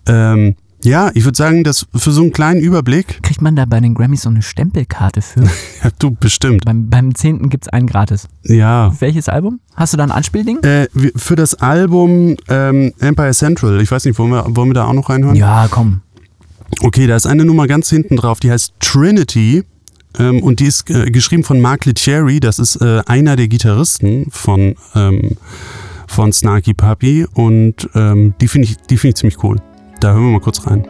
[0.07, 3.79] Ähm, ja, ich würde sagen, dass für so einen kleinen Überblick, Kriegt man da bei
[3.79, 5.41] den Grammys so eine Stempelkarte für?
[5.83, 7.49] ja, du bestimmt, beim, beim 10.
[7.49, 8.27] gibt es einen gratis.
[8.43, 8.93] ja.
[8.99, 9.59] Welches Album?
[9.75, 10.59] Hast du da ein Anspielding?
[10.63, 14.85] Äh, für das Album ähm, Empire Central, ich weiß nicht, wollen wir, wollen wir da
[14.85, 15.35] auch noch reinhören?
[15.35, 16.01] Ja, komm.
[16.81, 19.63] Okay, da ist eine Nummer ganz hinten drauf, die heißt Trinity.
[20.17, 24.27] Ähm, und die ist äh, geschrieben von Mark Lettieri, das ist äh, einer der Gitarristen
[24.31, 25.37] von, ähm,
[26.07, 27.25] von Snarky Puppy.
[27.33, 29.57] Und ähm, die finde ich, die finde ich ziemlich cool.
[29.99, 30.87] Da hören wir mal kurz rein.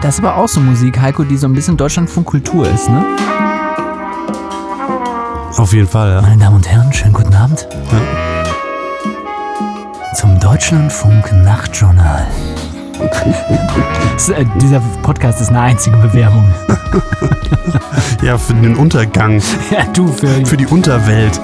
[0.00, 3.51] Das ist aber auch so Musik, Heiko, die so ein bisschen Deutschlandfunk Kultur ist, ne?
[5.56, 6.22] Auf jeden Fall, ja.
[6.22, 7.66] Meine Damen und Herren, schönen guten Abend.
[10.14, 12.26] Zum Deutschlandfunk Nachtjournal.
[14.36, 16.44] Äh, dieser Podcast ist eine einzige Bewerbung.
[18.22, 19.40] Ja, für den Untergang,
[19.72, 20.28] Ja, du für.
[20.46, 21.40] für die Unterwelt.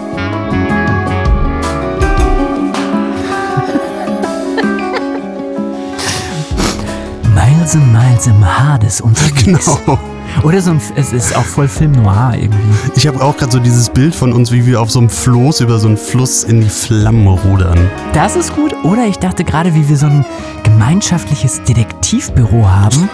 [7.35, 9.45] Miles and Miles im Hades unterwegs.
[9.85, 9.99] Genau.
[10.43, 10.81] Oder so ein.
[10.95, 12.59] Es ist auch voll Film noir irgendwie.
[12.97, 15.61] Ich habe auch gerade so dieses Bild von uns, wie wir auf so einem Floß
[15.61, 17.79] über so einen Fluss in die Flammen rudern.
[18.13, 18.75] Das ist gut.
[18.85, 20.25] Oder ich dachte gerade, wie wir so ein
[20.63, 23.09] gemeinschaftliches Detektivbüro haben.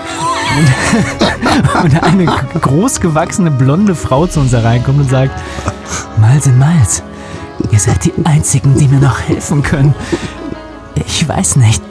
[1.82, 2.26] Und, und eine
[2.60, 5.32] großgewachsene blonde Frau zu uns hereinkommt und sagt:
[6.18, 7.02] Miles and Miles,
[7.70, 9.94] ihr seid die Einzigen, die mir noch helfen können.
[10.94, 11.82] Ich weiß nicht.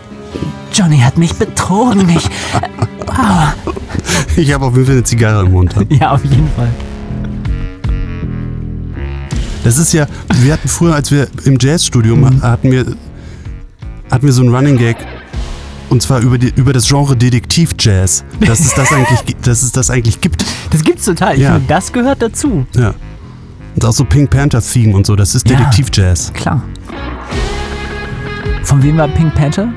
[0.74, 2.08] Johnny hat mich betrogen.
[2.10, 2.26] Ich.
[3.06, 3.54] Wow.
[4.36, 5.76] Ich habe auf jeden Fall eine Zigarre im Mund.
[5.90, 6.70] Ja, auf jeden Fall.
[9.64, 10.08] Das ist ja,
[10.42, 12.42] wir hatten früher, als wir im Jazzstudium Mhm.
[12.42, 12.86] hatten wir,
[14.12, 14.98] hatten wir so einen Running Gag.
[15.90, 18.24] Und zwar über, die, über das Genre Detektiv-Jazz.
[18.42, 20.44] Dass es das eigentlich, dass es das eigentlich gibt.
[20.72, 21.36] Das gibt's total.
[21.36, 21.54] Ich Ja.
[21.54, 22.66] finde, das gehört dazu.
[22.76, 22.94] Ja.
[23.76, 25.16] Und auch so Pink Panther-Theme und so.
[25.16, 25.56] Das ist Ja.
[25.58, 26.34] Detektiv-Jazz.
[26.34, 26.64] Klar.
[28.64, 29.70] Von wem war Pink Panther?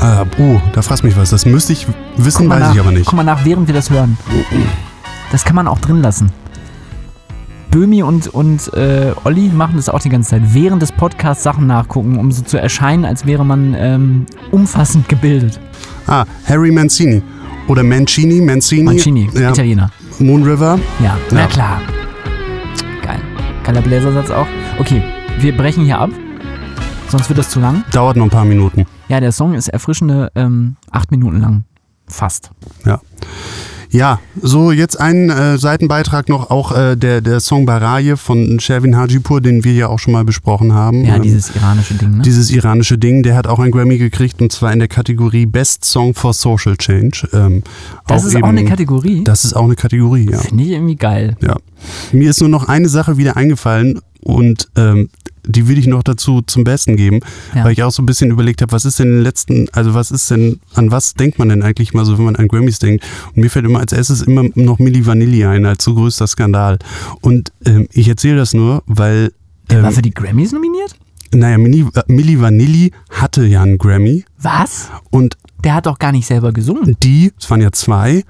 [0.00, 1.30] Ah, oh, da fragst mich was.
[1.30, 2.74] Das müsste ich wissen, weiß nach.
[2.74, 3.06] ich aber nicht.
[3.06, 4.16] Guck mal nach, während wir das hören.
[5.32, 6.30] Das kann man auch drin lassen.
[7.70, 10.42] Böhmi und, und äh, Olli machen das auch die ganze Zeit.
[10.54, 15.60] Während des Podcasts Sachen nachgucken, um so zu erscheinen, als wäre man ähm, umfassend gebildet.
[16.06, 17.22] Ah, Harry Mancini.
[17.66, 18.82] Oder Mancini, Mancini.
[18.84, 19.50] Mancini, Ja.
[19.50, 19.90] Italiener.
[20.18, 20.78] Moon River.
[21.02, 21.46] Ja, na Ja.
[21.48, 21.80] klar.
[23.02, 23.20] Geil.
[23.64, 24.46] Geiler Bläsersatz auch.
[24.78, 25.02] Okay,
[25.38, 26.10] wir brechen hier ab.
[27.08, 27.84] Sonst wird das zu lang.
[27.92, 28.86] Dauert noch ein paar Minuten.
[29.08, 31.64] Ja, der Song ist erfrischende ähm, acht Minuten lang.
[32.06, 32.50] Fast.
[32.84, 33.00] Ja.
[33.90, 38.94] Ja, so jetzt ein äh, Seitenbeitrag noch, auch äh, der, der Song Baraye von Shervin
[38.98, 41.06] Hajipur, den wir ja auch schon mal besprochen haben.
[41.06, 42.22] Ja, Ähm, dieses iranische Ding, ne?
[42.22, 45.86] dieses iranische Ding, der hat auch einen Grammy gekriegt und zwar in der Kategorie Best
[45.86, 47.30] Song for Social Change.
[47.32, 47.62] Ähm,
[48.06, 49.24] das ist auch eine Kategorie.
[49.24, 50.38] Das ist auch eine Kategorie, ja.
[50.38, 51.38] Finde ich irgendwie geil.
[51.40, 51.56] ja.
[52.12, 55.08] Mir ist nur noch eine Sache wieder eingefallen und ähm,
[55.50, 57.20] die will ich noch dazu zum Besten geben,
[57.54, 57.64] Ja.
[57.64, 59.94] weil ich auch so ein bisschen überlegt habe, was ist denn in den letzten, also
[59.94, 62.78] was ist denn, an was denkt man denn eigentlich mal so, wenn man an Grammys
[62.78, 63.04] denkt?
[63.34, 66.78] Und mir fällt immer als erstes immer noch Milli Vanilli ein, als so größter Skandal.
[67.22, 69.32] Und ähm, ich erzähle das nur, weil
[69.70, 70.94] Der war ähm, für die Grammys nominiert?
[71.34, 74.88] naja, Milli, äh, Milli Vanilli hatte ja einen Grammy Was?
[75.10, 76.96] und Der hat doch gar nicht selber gesungen.
[77.02, 78.22] die, es waren ja zwei,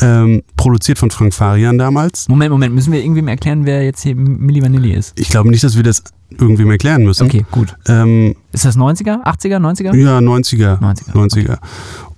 [0.00, 2.28] ähm, produziert von Frank Farian damals.
[2.28, 5.18] Moment, Moment, müssen wir irgendwem erklären, wer jetzt hier Milli Vanilli ist?
[5.18, 6.02] Ich glaube nicht, dass wir das
[6.40, 7.26] irgendwem erklären müssen.
[7.26, 7.74] Okay, gut.
[7.88, 9.96] Ähm, Ist das 90er, 80er, 90er?
[9.96, 10.78] ja, 90er.
[10.80, 11.58] 90er, 90er.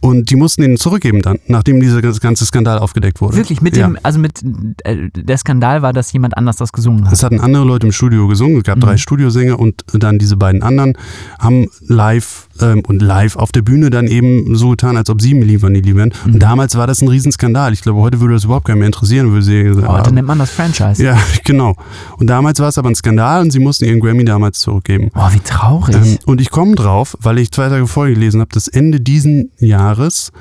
[0.00, 3.36] Und die mussten ihn zurückgeben dann, nachdem dieser ganze- Skandal aufgedeckt wurde.
[3.36, 3.86] Wirklich, mit ja.
[3.88, 4.42] dem, also mit,
[4.84, 7.12] äh, der Skandal war, dass jemand anders das gesungen hat.
[7.12, 8.82] Es hatten andere Leute im Studio gesungen, es gab Mhm.
[8.82, 10.96] drei Studiosänger und dann diese beiden anderen
[11.40, 15.34] haben live ähm, und live auf der Bühne dann eben so getan, als ob sie
[15.34, 16.12] Milli Vanilli wären.
[16.26, 16.34] Mhm.
[16.34, 17.72] Und damals war das ein Riesenskandal.
[17.72, 19.30] Ich glaube, heute würde das überhaupt keinen mehr interessieren.
[19.32, 21.02] Würde sie, Heute nennt man das Franchise.
[21.02, 21.74] ja, genau.
[22.18, 25.10] Und damals war es aber ein Skandal und sie mussten ihren Grammy damals zurückgeben.
[25.14, 25.94] Boah, wie traurig.
[25.96, 29.50] Ähm, und ich komme drauf, weil ich zwei Tage vorher gelesen habe, dass Ende diesen
[29.58, 29.87] Jahres,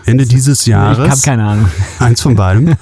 [0.06, 1.70] Ende dieses ich habe Jahres, keine Ahnung.
[2.00, 2.76] eins von beidem,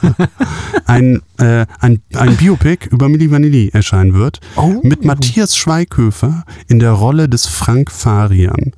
[0.85, 4.39] ein, äh, ein, ein Biopic über Milli Vanilli erscheinen wird.
[4.55, 4.79] Oh.
[4.83, 8.71] Mit Matthias Schweighöfer in der Rolle des Frank Farian.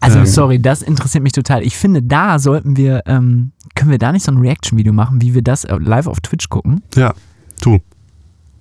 [0.00, 0.26] Also Ähm.
[0.26, 1.62] sorry, das interessiert mich total.
[1.62, 5.34] Ich finde, da sollten wir, ähm, können wir da nicht so ein Reaction-Video machen, wie
[5.34, 6.82] wir das äh, live auf Twitch gucken?
[6.94, 7.14] Ja,
[7.60, 7.78] tu.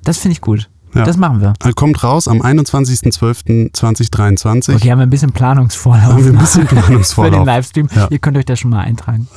[0.04, 0.70] Das finde ich gut.
[0.96, 1.04] Ja.
[1.04, 1.54] Das machen wir.
[1.62, 4.76] Er kommt raus am 21.12.2023.
[4.76, 6.14] Okay, haben wir ein bisschen Planungsvorlauf.
[6.14, 7.46] Haben wir ein bisschen Für den Planungsvorlauf.
[7.46, 7.88] Livestream.
[7.96, 8.08] Ja.
[8.10, 9.28] Ihr könnt euch das schon mal eintragen.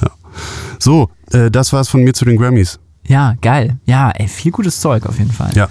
[0.79, 2.79] So, äh, das war's von mir zu den Grammys.
[3.07, 3.79] Ja, geil.
[3.87, 5.51] Ja, ey, viel gutes Zeug auf jeden Fall.
[5.55, 5.69] Ja.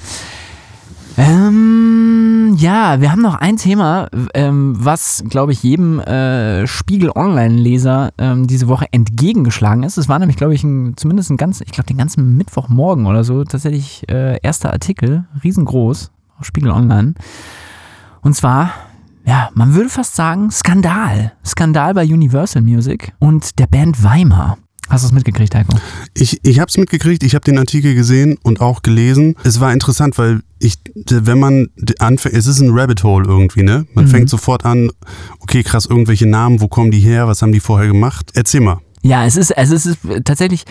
[1.17, 8.11] Ähm, ja, wir haben noch ein Thema, ähm, was, glaube ich, jedem äh, Spiegel Online-Leser
[8.17, 9.97] ähm, diese Woche entgegengeschlagen ist.
[9.97, 13.23] Es war nämlich, glaube ich, ein, zumindest ein ganz, ich glaube, den ganzen Mittwochmorgen oder
[13.23, 17.15] so, tatsächlich äh, erster Artikel, riesengroß, auf Spiegel Online.
[18.21, 18.71] Und zwar,
[19.25, 21.33] ja, man würde fast sagen, Skandal.
[21.45, 24.57] Skandal bei Universal Music und der Band Weimar.
[24.89, 25.75] Hast du es mitgekriegt, Heiko?
[26.13, 29.35] Ich, ich habe es mitgekriegt, ich habe den Artikel gesehen und auch gelesen.
[29.43, 30.75] Es war interessant, weil ich,
[31.09, 31.67] wenn man
[31.99, 33.85] anfängt, es ist ein Rabbit Hole irgendwie, ne?
[33.93, 34.09] Man Mhm.
[34.09, 34.89] fängt sofort an,
[35.41, 38.31] okay, krass, irgendwelche Namen, wo kommen die her, was haben die vorher gemacht?
[38.33, 38.79] Erzähl mal.
[39.03, 40.63] Ja, es ist, also es ist tatsächlich,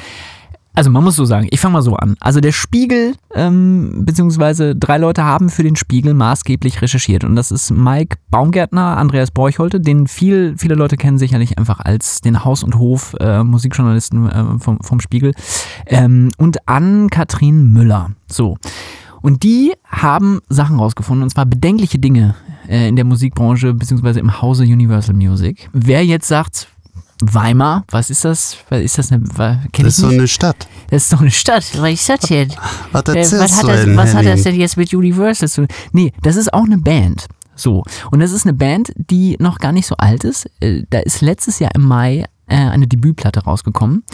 [0.77, 2.17] also man muss so sagen, ich fange mal so an.
[2.21, 7.25] Also der Spiegel, ähm, beziehungsweise drei Leute haben für den Spiegel maßgeblich recherchiert.
[7.25, 12.21] Und das ist Mike Baumgärtner, Andreas Borchholte, den viel, viele Leute kennen sicherlich einfach als
[12.21, 15.33] den Haus- und Hof-Musikjournalisten äh, vom, vom Spiegel.
[15.87, 18.11] Ähm, und Ann-Kathrin Müller.
[18.31, 18.59] So.
[19.23, 22.35] Und die haben Sachen rausgefunden, und zwar bedenkliche Dinge
[22.69, 25.71] äh, in der Musikbranche, beziehungsweise im Hause Universal Music.
[25.73, 26.69] Wer jetzt sagt,
[27.23, 28.57] Weimar, was ist das?
[28.69, 30.69] Was ist das eine, wa- kenn Das ist so eine Stadt.
[30.91, 31.65] das ist doch eine Stadt.
[31.79, 32.51] Was ist das denn?
[32.93, 35.77] Was Äh, was hat, das, denn, was hat das denn jetzt mit Universal zu tun?
[35.93, 37.27] Nee, das ist auch eine Band.
[37.55, 37.85] So.
[38.11, 40.47] Und das ist eine Band, die noch gar nicht so alt ist.
[40.61, 44.05] Äh, Da ist letztes Jahr im Mai äh, eine Debütplatte rausgekommen.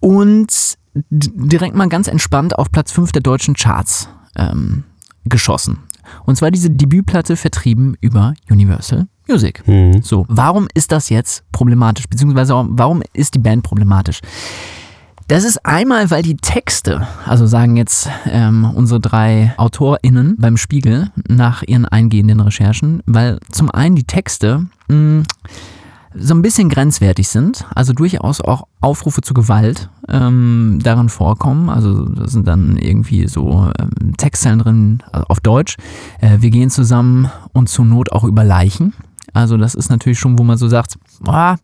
[0.00, 0.76] Und
[1.10, 4.84] direkt mal ganz entspannt auf Platz 5 der deutschen Charts ähm,
[5.24, 5.78] geschossen.
[6.26, 9.66] Und zwar diese Debütplatte vertrieben über Universal Music.
[9.66, 10.02] Mhm.
[10.02, 12.06] So, warum ist das jetzt problematisch?
[12.08, 14.20] Beziehungsweise warum ist die Band problematisch?
[15.28, 21.10] Das ist einmal, weil die Texte, also sagen jetzt ähm, unsere drei AutorInnen beim Spiegel
[21.26, 25.22] nach ihren eingehenden Recherchen, weil zum einen die Texte mh,
[26.14, 31.70] so ein bisschen grenzwertig sind, also durchaus auch Aufrufe zu Gewalt ähm, darin vorkommen.
[31.70, 35.76] Also da sind dann irgendwie so ähm, Textzeilen drin also auf Deutsch.
[36.20, 38.92] Äh, wir gehen zusammen und zur Not auch über Leichen.
[39.32, 41.56] Also das ist natürlich schon, wo man so sagt, ah,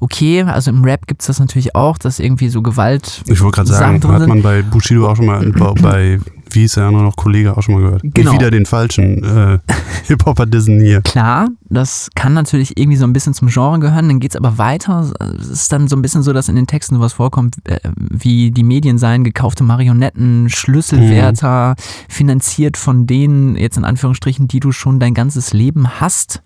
[0.00, 3.56] okay, also im Rap gibt es das natürlich auch, dass irgendwie so Gewalt Ich wollte
[3.56, 5.44] gerade sagen, hat man bei Bushido auch schon mal,
[5.82, 6.18] bei
[6.54, 8.02] wie hieß der andere noch, Kollege auch schon mal gehört.
[8.02, 8.30] Genau.
[8.30, 9.58] Nicht wieder den falschen äh,
[10.06, 11.00] Hip-Hopper dissen hier.
[11.02, 15.10] Klar, das kann natürlich irgendwie so ein bisschen zum Genre gehören, dann geht's aber weiter.
[15.38, 18.50] Es ist dann so ein bisschen so, dass in den Texten sowas vorkommt, äh, wie
[18.50, 21.74] die Medien seien gekaufte Marionetten, Schlüsselwärter,
[22.08, 26.42] finanziert von denen, jetzt in Anführungsstrichen, die du schon dein ganzes Leben hast.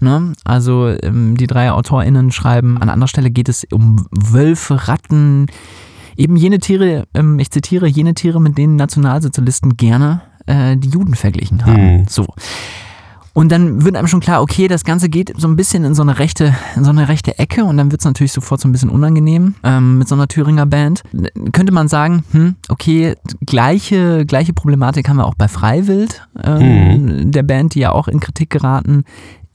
[0.00, 0.32] Ne?
[0.44, 5.46] Also ähm, die drei AutorInnen schreiben, an anderer Stelle geht es um Wölfe, Ratten,
[6.18, 11.14] eben jene Tiere, ähm, ich zitiere, jene Tiere, mit denen Nationalsozialisten gerne äh, die Juden
[11.14, 12.00] verglichen haben.
[12.00, 12.04] Mhm.
[12.08, 12.26] So.
[13.34, 16.02] Und dann wird einem schon klar, okay, das Ganze geht so ein bisschen in so
[16.02, 18.72] eine rechte, in so eine rechte Ecke und dann wird es natürlich sofort so ein
[18.72, 21.02] bisschen unangenehm ähm, mit so einer Thüringer Band.
[21.52, 23.14] Könnte man sagen, hm, okay,
[23.46, 28.18] gleiche, gleiche Problematik haben wir auch bei Freiwild, ähm, der Band, die ja auch in
[28.18, 29.04] Kritik geraten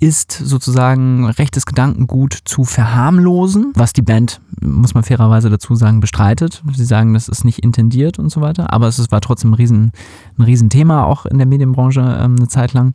[0.04, 6.62] ist, sozusagen rechtes Gedankengut zu verharmlosen, was die Band muss man fairerweise dazu sagen, bestreitet.
[6.74, 9.92] Sie sagen, das ist nicht intendiert und so weiter, aber es war trotzdem ein, Riesen,
[10.38, 12.94] ein Riesenthema auch in der Medienbranche ähm, eine Zeit lang.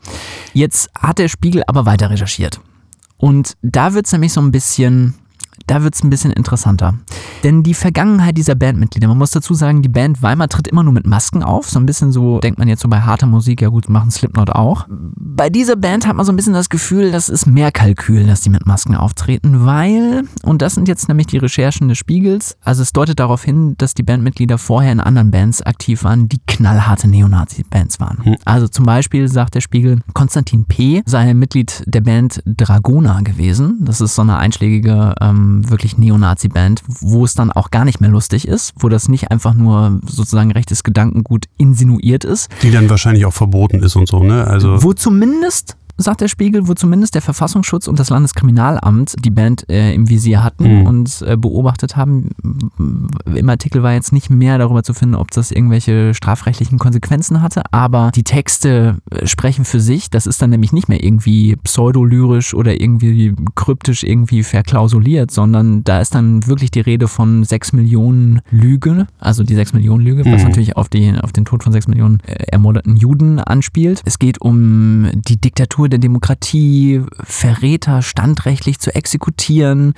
[0.52, 2.60] Jetzt hat der Spiegel aber weiter recherchiert.
[3.16, 5.14] Und da wird es nämlich so ein bisschen,
[5.66, 6.94] da wird es ein bisschen interessanter.
[7.44, 10.92] Denn die Vergangenheit dieser Bandmitglieder, man muss dazu sagen, die Band Weimar tritt immer nur
[10.92, 11.68] mit Masken auf.
[11.70, 14.50] So ein bisschen so, denkt man jetzt so bei harter Musik, ja gut, machen Slipknot
[14.50, 14.86] auch.
[14.88, 18.40] Bei dieser Band hat man so ein bisschen das Gefühl, das ist mehr Kalkül, dass
[18.40, 22.82] die mit Masken auftreten, weil, und das sind jetzt nämlich die Recherchen des Spiegels, also
[22.82, 27.08] es deutet darauf hin, dass die Bandmitglieder vorher in anderen Bands aktiv waren, die knallharte
[27.08, 28.36] Neonazi-Bands waren.
[28.44, 31.02] Also zum Beispiel sagt der Spiegel, Konstantin P.
[31.06, 33.78] sei Mitglied der Band Dragona gewesen.
[33.80, 38.10] Das ist so eine einschlägige, ähm, wirklich Neonazi-Band, wo es dann auch gar nicht mehr
[38.10, 43.26] lustig ist, wo das nicht einfach nur sozusagen rechtes Gedankengut insinuiert ist, Die dann wahrscheinlich
[43.26, 44.46] auch verboten ist und so, ne?
[44.46, 49.68] Also wo zumindest, sagt der Spiegel, wo zumindest der Verfassungsschutz und das Landeskriminalamt die Band
[49.68, 50.86] äh, im Visier hatten Mhm.
[50.86, 52.30] und äh, beobachtet haben.
[53.34, 57.62] Im Artikel war jetzt nicht mehr darüber zu finden, ob das irgendwelche strafrechtlichen Konsequenzen hatte,
[57.72, 60.08] aber die Texte äh, sprechen für sich.
[60.10, 66.00] Das ist dann nämlich nicht mehr irgendwie pseudolyrisch oder irgendwie kryptisch irgendwie verklausuliert, sondern da
[66.00, 70.42] ist dann wirklich die Rede von sechs Millionen Lüge, also die sechs Millionen Lüge, was
[70.42, 70.48] Mhm.
[70.48, 74.02] natürlich auf, die, auf den Tod von sechs Millionen äh, ermordeten Juden anspielt.
[74.04, 79.94] Es geht um die Diktatur der Demokratie, Verräter standrechtlich zu exekutieren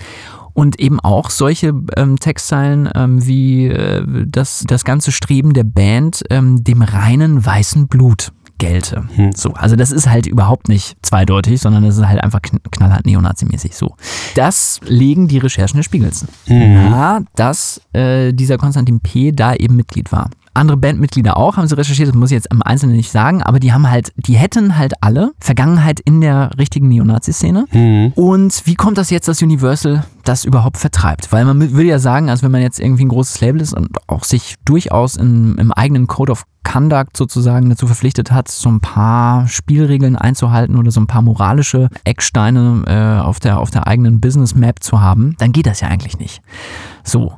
[0.52, 6.24] und eben auch solche ähm, Textzeilen ähm, wie äh, das, das ganze Streben der Band
[6.30, 9.04] ähm, dem reinen weißen Blut gelte.
[9.16, 9.32] Hm.
[9.32, 13.06] So, also das ist halt überhaupt nicht zweideutig, sondern das ist halt einfach kn knallhart
[13.06, 13.96] neonazimäßig so.
[14.36, 19.32] Das legen die Recherchen des Spiegels nahe, dass äh, dieser Konstantin P.
[19.32, 20.30] da eben Mitglied war.
[20.54, 23.60] Andere Bandmitglieder auch, haben sie recherchiert, das muss ich jetzt im Einzelnen nicht sagen, aber
[23.60, 27.66] die haben halt, die hätten halt alle Vergangenheit in der richtigen Neonazi-Szene.
[27.72, 28.12] Mhm.
[28.16, 31.32] Und wie kommt das jetzt, dass Universal das überhaupt vertreibt?
[31.32, 33.96] Weil man würde ja sagen, als wenn man jetzt irgendwie ein großes Label ist und
[34.08, 38.80] auch sich durchaus in, im eigenen Code of Conduct sozusagen dazu verpflichtet hat, so ein
[38.80, 44.20] paar Spielregeln einzuhalten oder so ein paar moralische Ecksteine äh, auf, der, auf der eigenen
[44.20, 46.42] Business Map zu haben, dann geht das ja eigentlich nicht.
[47.04, 47.32] So.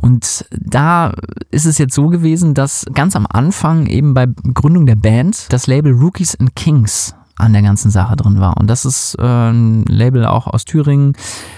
[0.00, 1.12] Und da
[1.50, 5.66] ist es jetzt so gewesen, dass ganz am Anfang eben bei Gründung der Band das
[5.66, 8.56] Label Rookies and Kings an der ganzen Sache drin war.
[8.58, 11.14] Und das ist äh, ein Label auch aus Thüringen,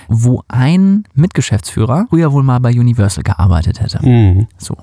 [0.09, 4.05] wo ein Mitgeschäftsführer früher wohl mal bei Universal gearbeitet hätte.
[4.07, 4.47] Mhm.
[4.57, 4.77] So,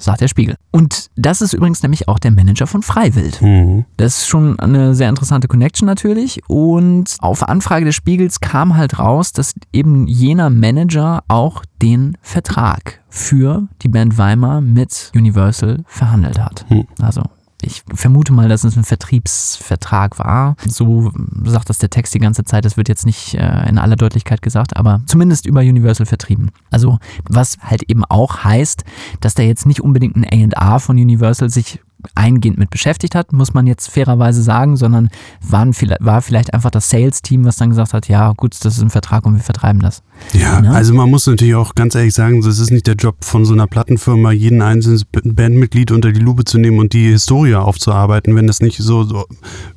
[0.00, 0.56] sagt der Spiegel.
[0.70, 3.40] Und das ist übrigens nämlich auch der Manager von Freiwild.
[3.42, 3.84] Mhm.
[3.96, 6.42] Das ist schon eine sehr interessante Connection natürlich.
[6.48, 13.00] Und auf Anfrage des Spiegels kam halt raus, dass eben jener Manager auch den Vertrag
[13.08, 16.64] für die Band Weimar mit Universal verhandelt hat.
[16.68, 16.86] Hm.
[17.00, 17.22] Also
[17.62, 20.56] ich vermute mal, dass es ein Vertriebsvertrag war.
[20.66, 21.12] So
[21.44, 22.64] sagt das der Text die ganze Zeit.
[22.64, 26.50] Das wird jetzt nicht äh, in aller Deutlichkeit gesagt, aber zumindest über Universal vertrieben.
[26.70, 26.98] Also
[27.28, 28.84] was halt eben auch heißt,
[29.20, 31.80] dass da jetzt nicht unbedingt ein A&A von Universal sich
[32.14, 36.90] eingehend mit beschäftigt hat, muss man jetzt fairerweise sagen, sondern waren war vielleicht einfach das
[36.90, 40.02] Sales-Team, was dann gesagt hat, ja gut, das ist ein Vertrag und wir vertreiben das.
[40.32, 40.70] Ja, Ne?
[40.72, 43.52] also man muss natürlich auch ganz ehrlich sagen, es ist nicht der Job von so
[43.52, 48.46] einer Plattenfirma, jeden einzelnen Bandmitglied unter die Lupe zu nehmen und die Historie aufzuarbeiten, wenn
[48.46, 49.26] das nicht so, so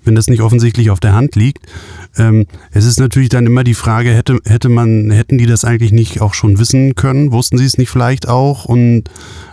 [0.04, 1.68] wenn das nicht offensichtlich auf der Hand liegt.
[2.18, 5.92] Ähm, es ist natürlich dann immer die Frage, hätte, hätte man, hätten die das eigentlich
[5.92, 7.32] nicht auch schon wissen können?
[7.32, 9.04] Wussten sie es nicht vielleicht auch und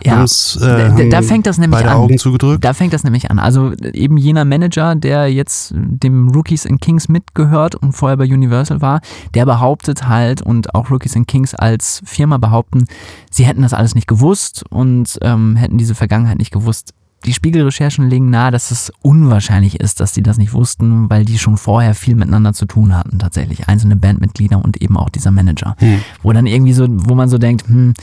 [0.03, 1.89] Ja, da- äh, da- da haben fängt das nämlich an.
[1.89, 2.63] Augen zugedrückt?
[2.63, 3.39] Da fängt das nämlich an.
[3.39, 8.81] Also eben jener Manager, der jetzt dem Rookies and Kings mitgehört und vorher bei Universal
[8.81, 9.01] war,
[9.33, 12.85] der behauptet halt und auch Rookies and Kings als Firma behaupten,
[13.31, 16.93] sie hätten das alles nicht gewusst und ähm, hätten diese Vergangenheit nicht gewusst.
[17.25, 21.37] Die Spiegelrecherchen legen nahe, dass es unwahrscheinlich ist, dass die das nicht wussten, weil die
[21.37, 23.67] schon vorher viel miteinander zu tun hatten, tatsächlich.
[23.67, 25.75] Einzelne Bandmitglieder und eben auch dieser Manager.
[26.23, 27.93] Wo dann irgendwie so, wo man so denkt, hm,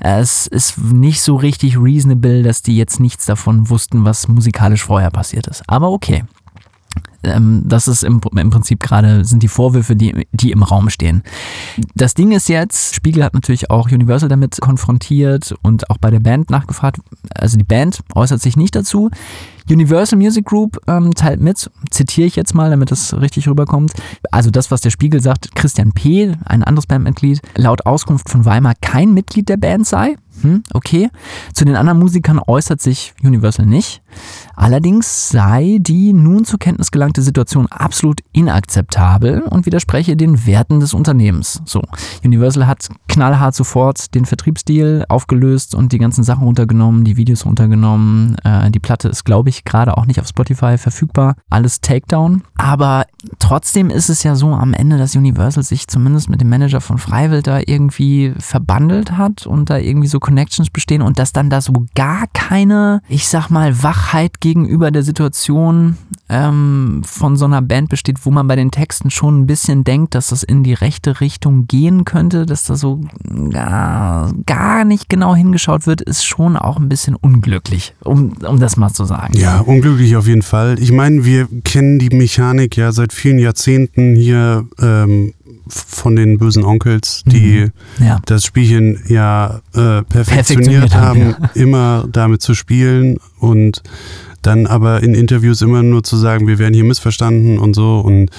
[0.00, 5.10] es ist nicht so richtig reasonable, dass die jetzt nichts davon wussten, was musikalisch vorher
[5.10, 5.62] passiert ist.
[5.68, 6.24] Aber okay.
[7.24, 11.22] Ähm, das ist im, im Prinzip gerade, sind die Vorwürfe, die, die im Raum stehen.
[11.94, 16.20] Das Ding ist jetzt, Spiegel hat natürlich auch Universal damit konfrontiert und auch bei der
[16.20, 16.98] Band nachgefragt.
[17.34, 19.10] Also die Band äußert sich nicht dazu.
[19.70, 23.92] Universal Music Group ähm, teilt mit, zitiere ich jetzt mal, damit das richtig rüberkommt.
[24.30, 28.74] Also das, was der Spiegel sagt, Christian P., ein anderes Bandmitglied, laut Auskunft von Weimar
[28.80, 30.16] kein Mitglied der Band sei.
[30.42, 31.08] hm, okay.
[31.54, 34.02] Zu den anderen Musikern äußert sich Universal nicht.
[34.54, 40.94] Allerdings sei die nun zur Kenntnis gelangte Situation absolut inakzeptabel und widerspreche den Werten des
[40.94, 41.62] Unternehmens.
[41.64, 41.82] So,
[42.24, 48.36] Universal hat knallhart sofort den Vertriebsdeal aufgelöst und die ganzen Sachen runtergenommen, die Videos runtergenommen.
[48.44, 51.36] Äh, die Platte ist, glaube ich, gerade auch nicht auf Spotify verfügbar.
[51.50, 52.42] Alles Takedown.
[52.56, 53.06] Aber
[53.38, 56.98] trotzdem ist es ja so am Ende, dass Universal sich zumindest mit dem Manager von
[56.98, 61.60] Freiwild da irgendwie verbandelt hat und da irgendwie so Connections bestehen und dass dann da
[61.60, 65.96] so gar keine, ich sag mal, Wachheit gegenüber der Situation
[66.28, 70.14] ähm, von so einer Band besteht, wo man bei den Texten schon ein bisschen denkt,
[70.14, 73.00] dass das in die rechte Richtung gehen könnte, dass da so
[73.50, 78.76] gar, gar nicht genau hingeschaut wird, ist schon auch ein bisschen unglücklich, um, um das
[78.76, 79.34] mal zu sagen.
[79.36, 80.78] Ja, unglücklich auf jeden Fall.
[80.78, 85.34] Ich meine, wir kennen die Mechanik ja seit vielen Jahrzehnten hier ähm,
[85.68, 88.20] von den bösen Onkels, die Ja.
[88.26, 90.14] das Spielchen ja äh, perfektioniert,
[90.90, 93.82] Perfektioniert haben, haben, immer damit zu spielen und
[94.46, 98.30] dann aber in Interviews immer nur zu sagen, wir werden hier missverstanden und so und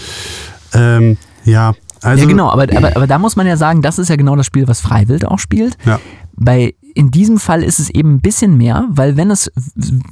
[0.74, 4.10] ähm, ja, also ja, genau, aber, aber, aber da muss man ja sagen, das ist
[4.10, 5.78] ja genau das Spiel, was Freiwild auch spielt.
[5.86, 6.00] Ja.
[6.38, 9.52] Bei in diesem Fall ist es eben ein bisschen mehr, weil wenn es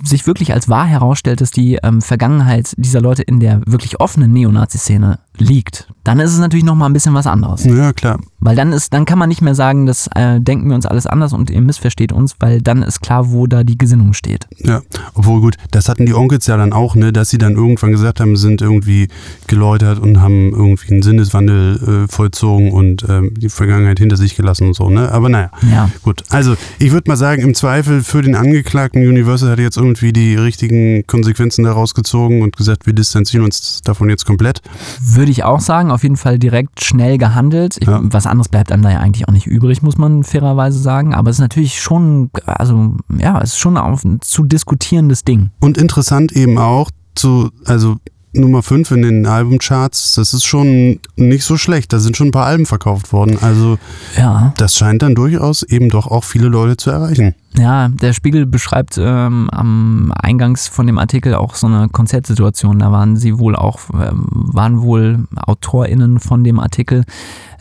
[0.03, 4.33] sich wirklich als wahr herausstellt, dass die ähm, Vergangenheit dieser Leute in der wirklich offenen
[4.33, 7.63] Neonazi-Szene liegt, dann ist es natürlich nochmal ein bisschen was anderes.
[7.63, 8.19] Ja, klar.
[8.43, 11.07] Weil dann ist, dann kann man nicht mehr sagen, das äh, denken wir uns alles
[11.07, 14.47] anders und ihr missversteht uns, weil dann ist klar, wo da die Gesinnung steht.
[14.57, 14.81] Ja,
[15.13, 18.19] obwohl gut, das hatten die Onkels ja dann auch, ne, dass sie dann irgendwann gesagt
[18.19, 19.07] haben, sind irgendwie
[19.47, 24.67] geläutert und haben irgendwie einen Sinneswandel äh, vollzogen und ähm, die Vergangenheit hinter sich gelassen
[24.67, 25.11] und so, ne?
[25.11, 25.89] Aber naja, Ja.
[26.03, 26.23] gut.
[26.29, 30.35] Also ich würde mal sagen, im Zweifel für den Angeklagten Universal hat jetzt irgendwie die
[30.35, 34.61] richtigen Konsequenzen daraus gezogen und gesagt, wir distanzieren uns davon jetzt komplett.
[35.01, 37.77] Würde ich auch sagen, auf jeden Fall direkt schnell gehandelt.
[37.79, 37.99] Ich, Ja.
[38.03, 41.13] Was anderes bleibt einem da ja eigentlich auch nicht übrig, muss man fairerweise sagen.
[41.13, 45.51] Aber es ist natürlich schon, also ja, es ist schon auch ein zu diskutierendes Ding.
[45.61, 47.95] Und interessant eben auch zu, also
[48.35, 51.93] Nummer 5 in den Albumcharts, das ist schon nicht so schlecht.
[51.93, 53.37] Da sind schon ein paar Alben verkauft worden.
[53.41, 53.77] Also
[54.17, 54.53] Ja.
[54.57, 57.35] das scheint dann durchaus eben doch auch viele Leute zu erreichen.
[57.55, 62.79] Ja, der Spiegel beschreibt ähm, am Eingangs von dem Artikel auch so eine Konzertsituation.
[62.79, 67.03] Da waren sie wohl auch, ähm, waren wohl AutorInnen von dem Artikel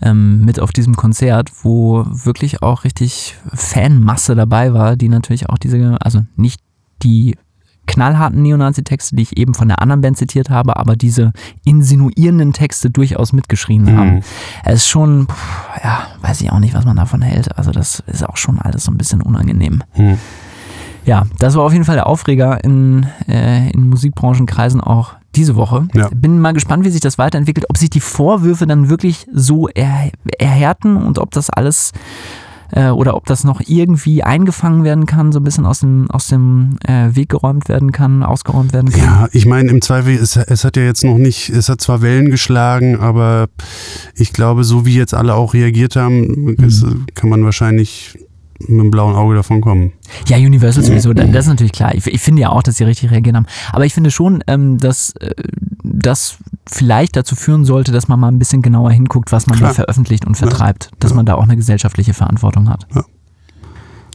[0.03, 5.59] ähm, mit auf diesem Konzert, wo wirklich auch richtig Fanmasse dabei war, die natürlich auch
[5.59, 6.61] diese, also nicht
[7.03, 7.37] die
[7.87, 11.33] knallharten Neonazi-Texte, die ich eben von der anderen Band zitiert habe, aber diese
[11.65, 13.97] insinuierenden Texte durchaus mitgeschrien Mhm.
[13.99, 14.21] haben.
[14.65, 17.57] Es ist schon, pff, ja, weiß ich auch nicht, was man davon hält.
[17.59, 19.83] Also das ist auch schon alles so ein bisschen unangenehm.
[19.97, 20.19] Mhm.
[21.05, 25.89] Ja, das war auf jeden Fall der Aufreger in, äh, in Musikbranchenkreisen auch diese Woche.
[25.95, 26.09] Ja.
[26.15, 30.11] Bin mal gespannt, wie sich das weiterentwickelt, ob sich die Vorwürfe dann wirklich so er,
[30.39, 31.93] erhärten und ob das alles
[32.73, 36.29] äh, oder ob das noch irgendwie eingefangen werden kann, so ein bisschen aus dem, aus
[36.29, 39.01] dem äh, Weg geräumt werden kann, ausgeräumt werden kann.
[39.01, 42.03] Ja, ich meine, im Zweifel, es, es hat ja jetzt noch nicht, es hat zwar
[42.03, 43.49] Wellen geschlagen, aber
[44.15, 48.19] ich glaube, so wie jetzt alle auch reagiert haben, es, kann man wahrscheinlich
[48.69, 49.93] mit einem blauen Auge davon kommen.
[50.29, 51.95] Ja, Universal sowieso, da- das ist natürlich klar.
[51.95, 53.47] Ich, ich finde ja auch, dass sie richtig reagiert haben.
[53.73, 55.31] Aber ich finde schon, ähm, dass äh,
[55.83, 56.39] das
[56.69, 59.71] vielleicht dazu führen sollte, dass man mal ein bisschen genauer hinguckt, was man Klar.
[59.71, 60.91] da veröffentlicht und vertreibt.
[61.01, 61.17] Dass Ja.
[61.17, 62.87] man da auch eine gesellschaftliche Verantwortung hat.
[62.95, 63.05] Ja.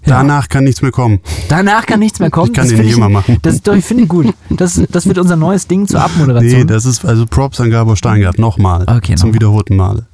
[0.07, 1.19] Danach kann nichts mehr kommen.
[1.49, 2.47] Danach kann nichts mehr kommen.
[2.47, 3.37] Ich kann das den nicht immer machen.
[3.41, 4.33] Das, doch, ich finde ich gut.
[4.49, 6.59] Das, das wird unser neues Ding zur Abmoderation.
[6.61, 8.83] Nee, das ist also Props an Gabor Steingart, nochmal.
[8.87, 9.33] Okay, zum nochmal.
[9.35, 10.07] wiederholten Male.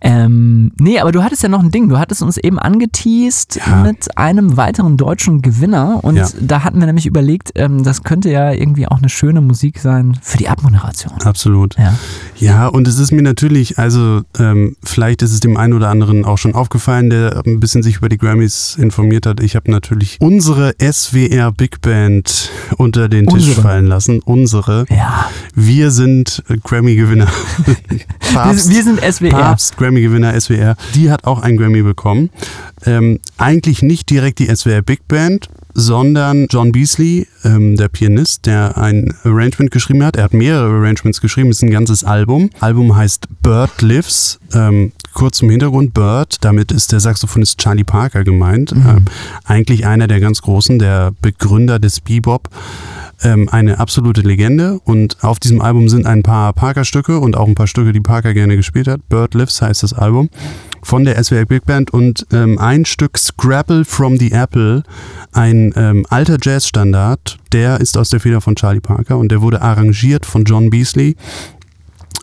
[0.00, 1.88] Ähm, nee, aber du hattest ja noch ein Ding.
[1.88, 3.82] Du hattest uns eben angeteased Ja.
[3.82, 6.00] mit einem weiteren deutschen Gewinner.
[6.02, 6.26] Und Ja.
[6.40, 10.18] da hatten wir nämlich überlegt, ähm, das könnte ja irgendwie auch eine schöne Musik sein
[10.22, 11.12] für die Abmoderation.
[11.24, 11.76] Absolut.
[11.78, 11.94] Ja.
[12.36, 16.24] Ja, und es ist mir natürlich, also ähm, vielleicht ist es dem einen oder anderen
[16.24, 19.35] auch schon aufgefallen, der ein bisschen sich über die Grammys informiert hat.
[19.40, 23.62] Ich habe natürlich unsere SWR Big Band unter den Tisch Unsere.
[23.62, 24.20] fallen lassen.
[24.20, 24.86] Unsere.
[24.90, 25.30] Ja.
[25.54, 27.28] Wir sind äh, Grammy-Gewinner.
[28.32, 29.30] Wir, wir sind SWR.
[29.30, 30.76] Papst, Grammy-Gewinner SWR.
[30.94, 32.30] Die hat auch einen Grammy bekommen.
[32.84, 38.76] Ähm, eigentlich nicht direkt die SWR Big Band, sondern John Beasley, ähm, der Pianist, der
[38.76, 40.16] ein Arrangement geschrieben hat.
[40.16, 42.50] Er hat mehrere Arrangements geschrieben, es ist ein ganzes Album.
[42.60, 44.38] Album heißt Bird Lives.
[44.54, 48.72] Ähm, kurz zum Hintergrund, Bird, damit ist der Saxophonist Charlie Parker gemeint.
[48.72, 49.06] Ähm,
[49.44, 52.50] eigentlich einer der ganz Großen, der Begründer des Bebop.
[53.22, 54.78] Ähm, eine absolute Legende.
[54.84, 58.34] Und auf diesem Album sind ein paar Parker-Stücke und auch ein paar Stücke, die Parker
[58.34, 59.08] gerne gespielt hat.
[59.08, 60.28] Bird Lives heißt das Album.
[60.82, 61.92] Von der SWR Big Band.
[61.94, 64.82] Und ähm, ein Stück Scrabble from the Apple,
[65.32, 69.16] ein ähm, alter Jazzstandard, der ist aus der Feder von Charlie Parker.
[69.16, 71.16] Und der wurde arrangiert von John Beasley,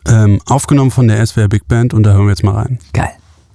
[0.06, 2.78] ähm, aufgenommen von der SWR Big Band und da hören wir jetzt mal rein.
[2.92, 3.10] Geil.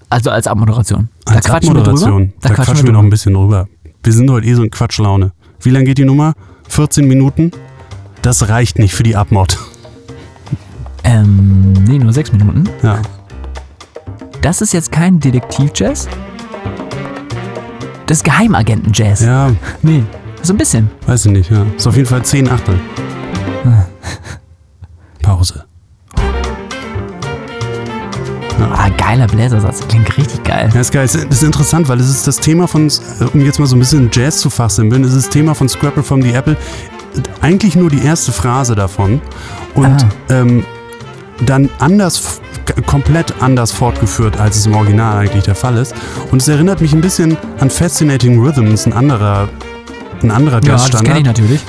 [0.09, 1.09] Also als Abmoderation.
[1.25, 1.91] Da Als quatschen wir drüber.
[1.91, 2.33] Abmoderation.
[2.41, 3.67] Da, quatschen wir noch ein bisschen drüber.
[4.03, 5.31] Wir sind heute eh so in Quatschlaune.
[5.61, 6.33] Wie lange geht die Nummer?
[6.69, 7.51] 14 Minuten?
[8.21, 9.57] Das reicht nicht für die Abmod.
[11.03, 12.67] Ähm, nee, nur sechs Minuten.
[12.81, 13.01] Ja.
[14.41, 16.07] Das ist jetzt kein Detektiv-Jazz.
[18.07, 19.21] Das ist Geheimagenten-Jazz.
[19.21, 19.51] Ja,
[19.83, 20.03] Nee,
[20.41, 20.89] so ein bisschen.
[21.05, 21.65] weiß ich nicht, ja.
[21.77, 22.79] Ist auf jeden Fall 10 Achtel.
[25.21, 25.65] Pause.
[28.71, 29.87] Ah, geiler Bläsersatz.
[29.87, 30.69] Klingt richtig geil.
[30.73, 31.03] Ja, ist geil.
[31.03, 33.79] Das ist interessant, weil es ist das Thema von, äh, um jetzt mal so ein
[33.79, 36.55] bisschen Jazz zu fachsimpeln, es ist das Thema von Scrapple from the Apple.
[37.41, 39.21] Eigentlich nur die erste Phrase davon.
[39.75, 40.63] Und ähm,
[41.45, 42.41] dann anders,
[42.85, 45.93] komplett anders fortgeführt, als es im Original eigentlich der Fall ist.
[46.31, 49.49] Und es erinnert mich ein bisschen an Fascinating Rhythms, ein anderer,
[50.21, 51.25] ein anderer Ja, das kenne ich Jazzstandard.
[51.25, 51.61] natürlich.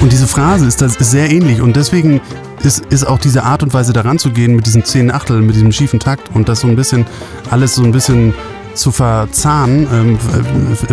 [0.00, 2.20] Und diese Phrase ist, das, ist sehr ähnlich und deswegen
[2.64, 5.54] ist, ist auch diese Art und Weise daran zu gehen mit diesen zehn Achtel, mit
[5.54, 7.06] diesem schiefen Takt und das so ein bisschen,
[7.50, 8.34] alles so ein bisschen
[8.74, 10.18] zu verzahnen, ähm,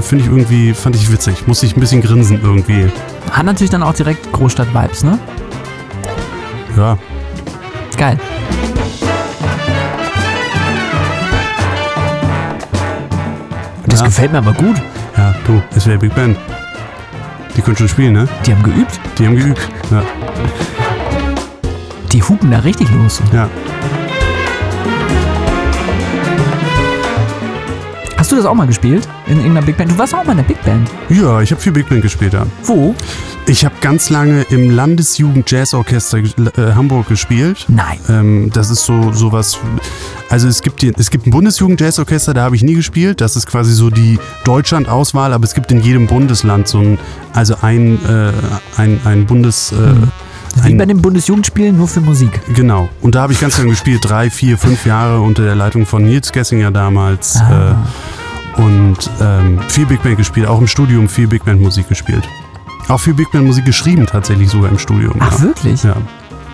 [0.04, 1.48] finde ich irgendwie, fand ich witzig.
[1.48, 2.88] Muss ich ein bisschen grinsen irgendwie.
[3.32, 5.18] Hat natürlich dann auch direkt Großstadt-Vibes, ne?
[6.78, 6.98] Ja,
[7.98, 8.18] Geil.
[13.88, 14.06] Das Ja.
[14.06, 14.78] gefällt mir aber gut.
[15.18, 16.38] ja, du, es wäre Big Band.
[17.56, 18.28] Die können schon spielen, ne?
[18.46, 19.00] Die haben geübt.
[19.18, 19.60] Die haben geübt.
[19.92, 20.04] Ja,
[22.12, 23.22] Die hupen da richtig los.
[23.34, 23.50] ja.
[28.18, 29.08] Hast du das auch mal gespielt?
[29.28, 29.92] In irgendeiner Big Band?
[29.92, 30.90] Du warst auch mal in der Big Band.
[31.10, 32.46] Ja, ich habe viel Big Band gespielt, ja.
[32.64, 32.94] Wo?
[33.48, 37.66] Ich habe ganz lange im Landesjugend Jazzorchester äh, Hamburg gespielt.
[37.68, 38.00] Nein.
[38.10, 39.58] Ähm, das ist so sowas.
[40.30, 43.22] Also es gibt die, es gibt ein Bundesjugend Jazzorchester, da habe ich nie gespielt.
[43.22, 47.00] Das ist quasi so die Deutschland-Auswahl, aber es gibt in jedem Bundesland so ein,
[47.34, 48.32] also ein, äh,
[48.78, 49.72] ein, ein Bundes.
[49.72, 49.94] Äh,
[50.64, 52.40] Wie bei den Bundesjugendspielen, nur für Musik.
[52.54, 52.90] Genau.
[53.02, 56.04] Und da habe ich ganz lange gespielt, drei, vier, fünf Jahre unter der Leitung von
[56.04, 57.38] Nils Gessinger damals.
[57.38, 57.72] Ah.
[58.58, 62.28] Äh, und ähm, viel Big Band gespielt, auch im Studium viel Big Band Musik gespielt.
[62.90, 65.16] Auch viel Big Band Musik geschrieben tatsächlich sogar im Studium.
[65.20, 65.42] Ach, ja.
[65.42, 65.84] wirklich?
[65.84, 65.96] Ja.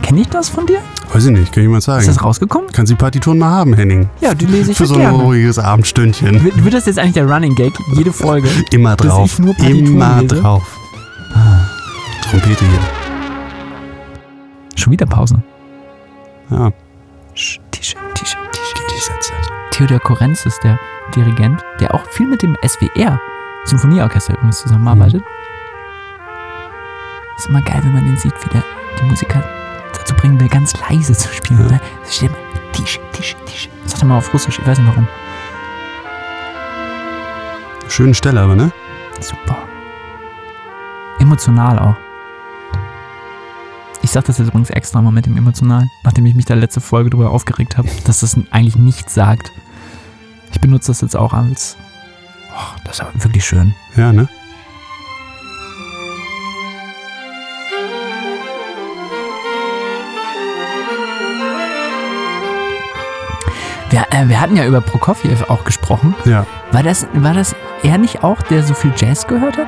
[0.03, 0.79] Kenne ich das von dir?
[1.11, 2.05] Weiß ich nicht, kann ich mal Ist sagen.
[2.05, 2.69] das rausgekommen?
[2.71, 4.09] Kannst die Partituren mal haben, Henning.
[4.21, 5.17] Ja, die lese ich Für so ein gerne.
[5.17, 6.43] ruhiges Abendstündchen.
[6.43, 7.73] Wird, wird das jetzt eigentlich der Running Gag?
[7.95, 8.47] Jede Folge?
[8.71, 9.25] Immer drauf.
[9.25, 10.35] ich nur Partituren Immer lese?
[10.35, 10.77] drauf.
[12.29, 12.96] Trompete hier.
[14.77, 15.41] Schon wieder Pause.
[16.49, 16.71] Ja.
[17.33, 19.33] T-Shirt, T-Shirt, T-Shirt.
[19.71, 20.79] Theodor Korenz ist der
[21.15, 23.19] Dirigent, der auch viel mit dem SWR,
[23.65, 25.23] Symphonieorchester übrigens, zusammenarbeitet.
[27.37, 28.63] Ist immer geil, wenn man den sieht, wie der
[28.99, 29.43] die Musiker
[29.93, 31.59] dazu bringen will, ganz leise zu spielen.
[31.61, 31.71] Ja.
[31.73, 31.81] Ne?
[32.03, 33.69] Das steht immer Tisch, Tisch, Tisch.
[33.85, 35.07] Sagt er mal auf Russisch, ich weiß nicht warum.
[37.89, 38.71] Schöne Stelle aber, ne?
[39.19, 39.57] Super.
[41.19, 42.06] Emotional auch.
[44.17, 46.81] Ich sag das jetzt übrigens extra mal mit dem Emotional, nachdem ich mich da letzte
[46.81, 49.51] Folge drüber aufgeregt habe, dass das eigentlich nichts sagt.
[50.51, 51.77] Ich benutze das jetzt auch als.
[52.51, 53.75] Oh, das ist aber wirklich schön.
[53.95, 54.27] Ja, ne?
[63.91, 66.15] Wir, äh, wir hatten ja über Prokofjew auch gesprochen.
[66.25, 66.47] Ja.
[66.71, 69.67] War das, war das er nicht auch, der so viel Jazz gehört hat?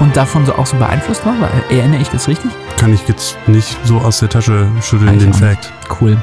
[0.00, 1.34] Und davon so auch so beeinflusst war?
[1.70, 2.50] Erinnere ich das richtig?
[2.78, 5.34] Kann ich jetzt nicht so aus der Tasche schütteln, Weiß ich den.
[5.34, 5.72] Fact.
[6.00, 6.16] Cool.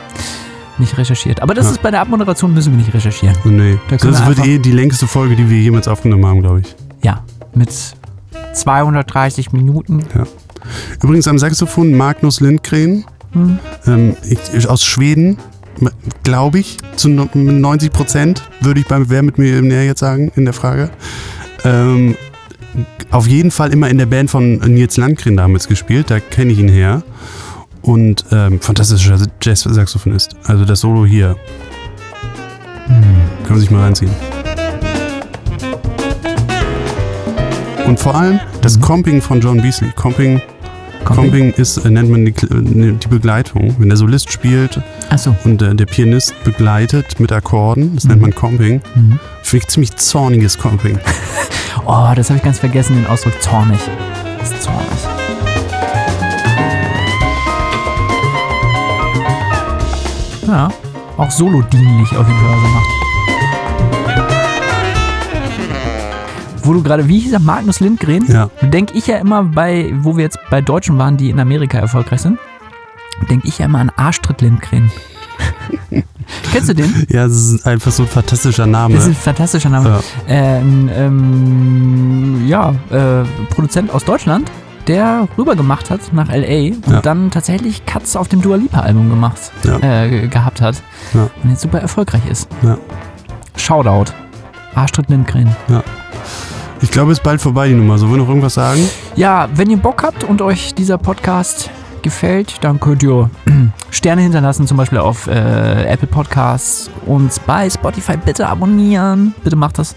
[0.78, 1.42] Nicht recherchiert.
[1.42, 1.72] Aber das Ja.
[1.72, 3.36] ist bei der Abmoderation müssen wir nicht recherchieren.
[3.46, 3.78] Oh, nee.
[3.90, 6.76] Da Das wir wird eh die längste Folge, die wir jemals aufgenommen haben, glaube ich.
[7.02, 7.24] Ja,
[7.56, 7.70] mit
[8.54, 10.06] 230 Minuten.
[11.02, 13.06] Übrigens am Saxophon Magnus Lindgren.
[13.34, 13.60] Hm.
[13.88, 14.16] Ähm,
[14.54, 15.38] ich, aus Schweden,
[16.24, 20.32] glaube ich, zu no- 90 Prozent, würde ich beim Wer mit mir näher jetzt sagen
[20.36, 20.90] in der Frage.
[21.64, 22.16] Ähm,
[23.12, 26.60] auf jeden Fall immer in der Band von Nils Landgren damals gespielt, da kenne ich
[26.60, 27.04] ihn her.
[27.82, 30.36] Und ähm, fantastischer Jazz-Saxophonist.
[30.46, 31.36] Also das Solo hier.
[32.88, 34.12] Kann man sich mal reinziehen.
[37.88, 38.82] Und vor allem das Mhm.
[38.82, 39.92] Comping von John Beasley.
[39.96, 40.42] Comping
[41.06, 41.52] Comping.
[41.54, 43.76] Ist, äh, nennt man die, äh, die Begleitung.
[43.80, 44.80] Wenn der Solist spielt
[45.10, 45.36] Achso.
[45.44, 48.10] und äh, der Pianist begleitet mit Akkorden, das Mhm.
[48.12, 48.82] nennt man Comping.
[48.96, 49.20] Mhm.
[49.44, 51.00] Finde ich ziemlich zorniges Comping.
[51.86, 53.80] Oh, das habe ich ganz vergessen, den Ausdruck zornig.
[54.40, 54.82] Das ist zornig.
[60.48, 60.70] Ja,
[61.18, 62.91] auch solo dienlich auf jeden Fall, was er macht.
[66.64, 68.26] Wo du gerade, wie hieß er, Magnus Lindgren?
[68.28, 68.50] Ja.
[68.62, 72.22] Denke ich ja immer bei, wo wir jetzt bei Deutschen waren, die in Amerika erfolgreich
[72.22, 72.38] sind,
[73.30, 74.92] denke ich ja immer an Arschtritt Lindgren.
[76.52, 77.06] Kennst du den?
[77.10, 78.94] Ja, das ist einfach so ein fantastischer Name.
[78.96, 79.90] Das ist ein fantastischer Name.
[79.90, 80.00] Ja.
[80.28, 84.50] Ähm, ähm, ja, äh, Produzent aus Deutschland,
[84.88, 86.76] der rüber gemacht hat nach L.A.
[86.76, 87.02] und Ja.
[87.02, 89.78] dann tatsächlich Cuts auf dem Dua Lipa Album gemacht, Ja.
[89.80, 90.82] äh, gehabt hat
[91.14, 91.30] Ja.
[91.44, 92.48] und jetzt super erfolgreich ist.
[92.62, 92.78] Ja.
[93.58, 94.12] Shoutout.
[94.76, 95.54] Arschtritt Lindgren.
[96.84, 98.00] Ich glaube, es ist bald vorbei, die Nummer.
[98.00, 98.82] Sollen wir noch irgendwas sagen?
[99.16, 101.70] Ja, wenn ihr Bock habt und euch dieser Podcast
[102.02, 103.30] gefällt, dann könnt ihr
[103.92, 109.36] Sterne hinterlassen, zum Beispiel auf äh, Apple Podcasts und bei Spotify bitte abonnieren.
[109.44, 109.96] Bitte macht das.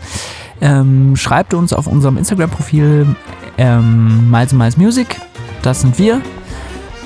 [0.61, 3.17] Ähm, schreibt uns auf unserem Instagram-Profil
[3.57, 5.21] ähm, Miles Miles Music.
[5.63, 6.21] Das sind wir.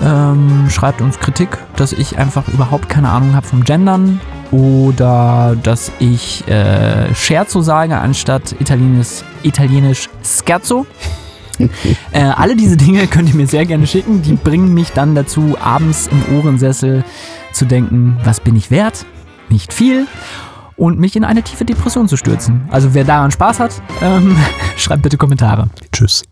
[0.02, 4.20] Ähm, schreibt uns Kritik, dass ich einfach überhaupt keine Ahnung habe vom Gendern
[4.50, 10.86] oder dass ich äh, Scherzo sage anstatt Italienisch, Italienisch Scherzo.
[12.12, 14.22] Äh, alle diese Dinge könnt ihr mir sehr gerne schicken.
[14.22, 17.04] Die bringen mich dann dazu, abends im Ohrensessel
[17.52, 19.04] zu denken, was bin ich wert?
[19.48, 20.06] Nicht viel.
[20.76, 22.68] Und mich in eine tiefe Depression zu stürzen.
[22.70, 24.36] Also wer daran Spaß hat, ähm,
[24.76, 25.68] schreibt bitte Kommentare.
[25.90, 26.22] Tschüss.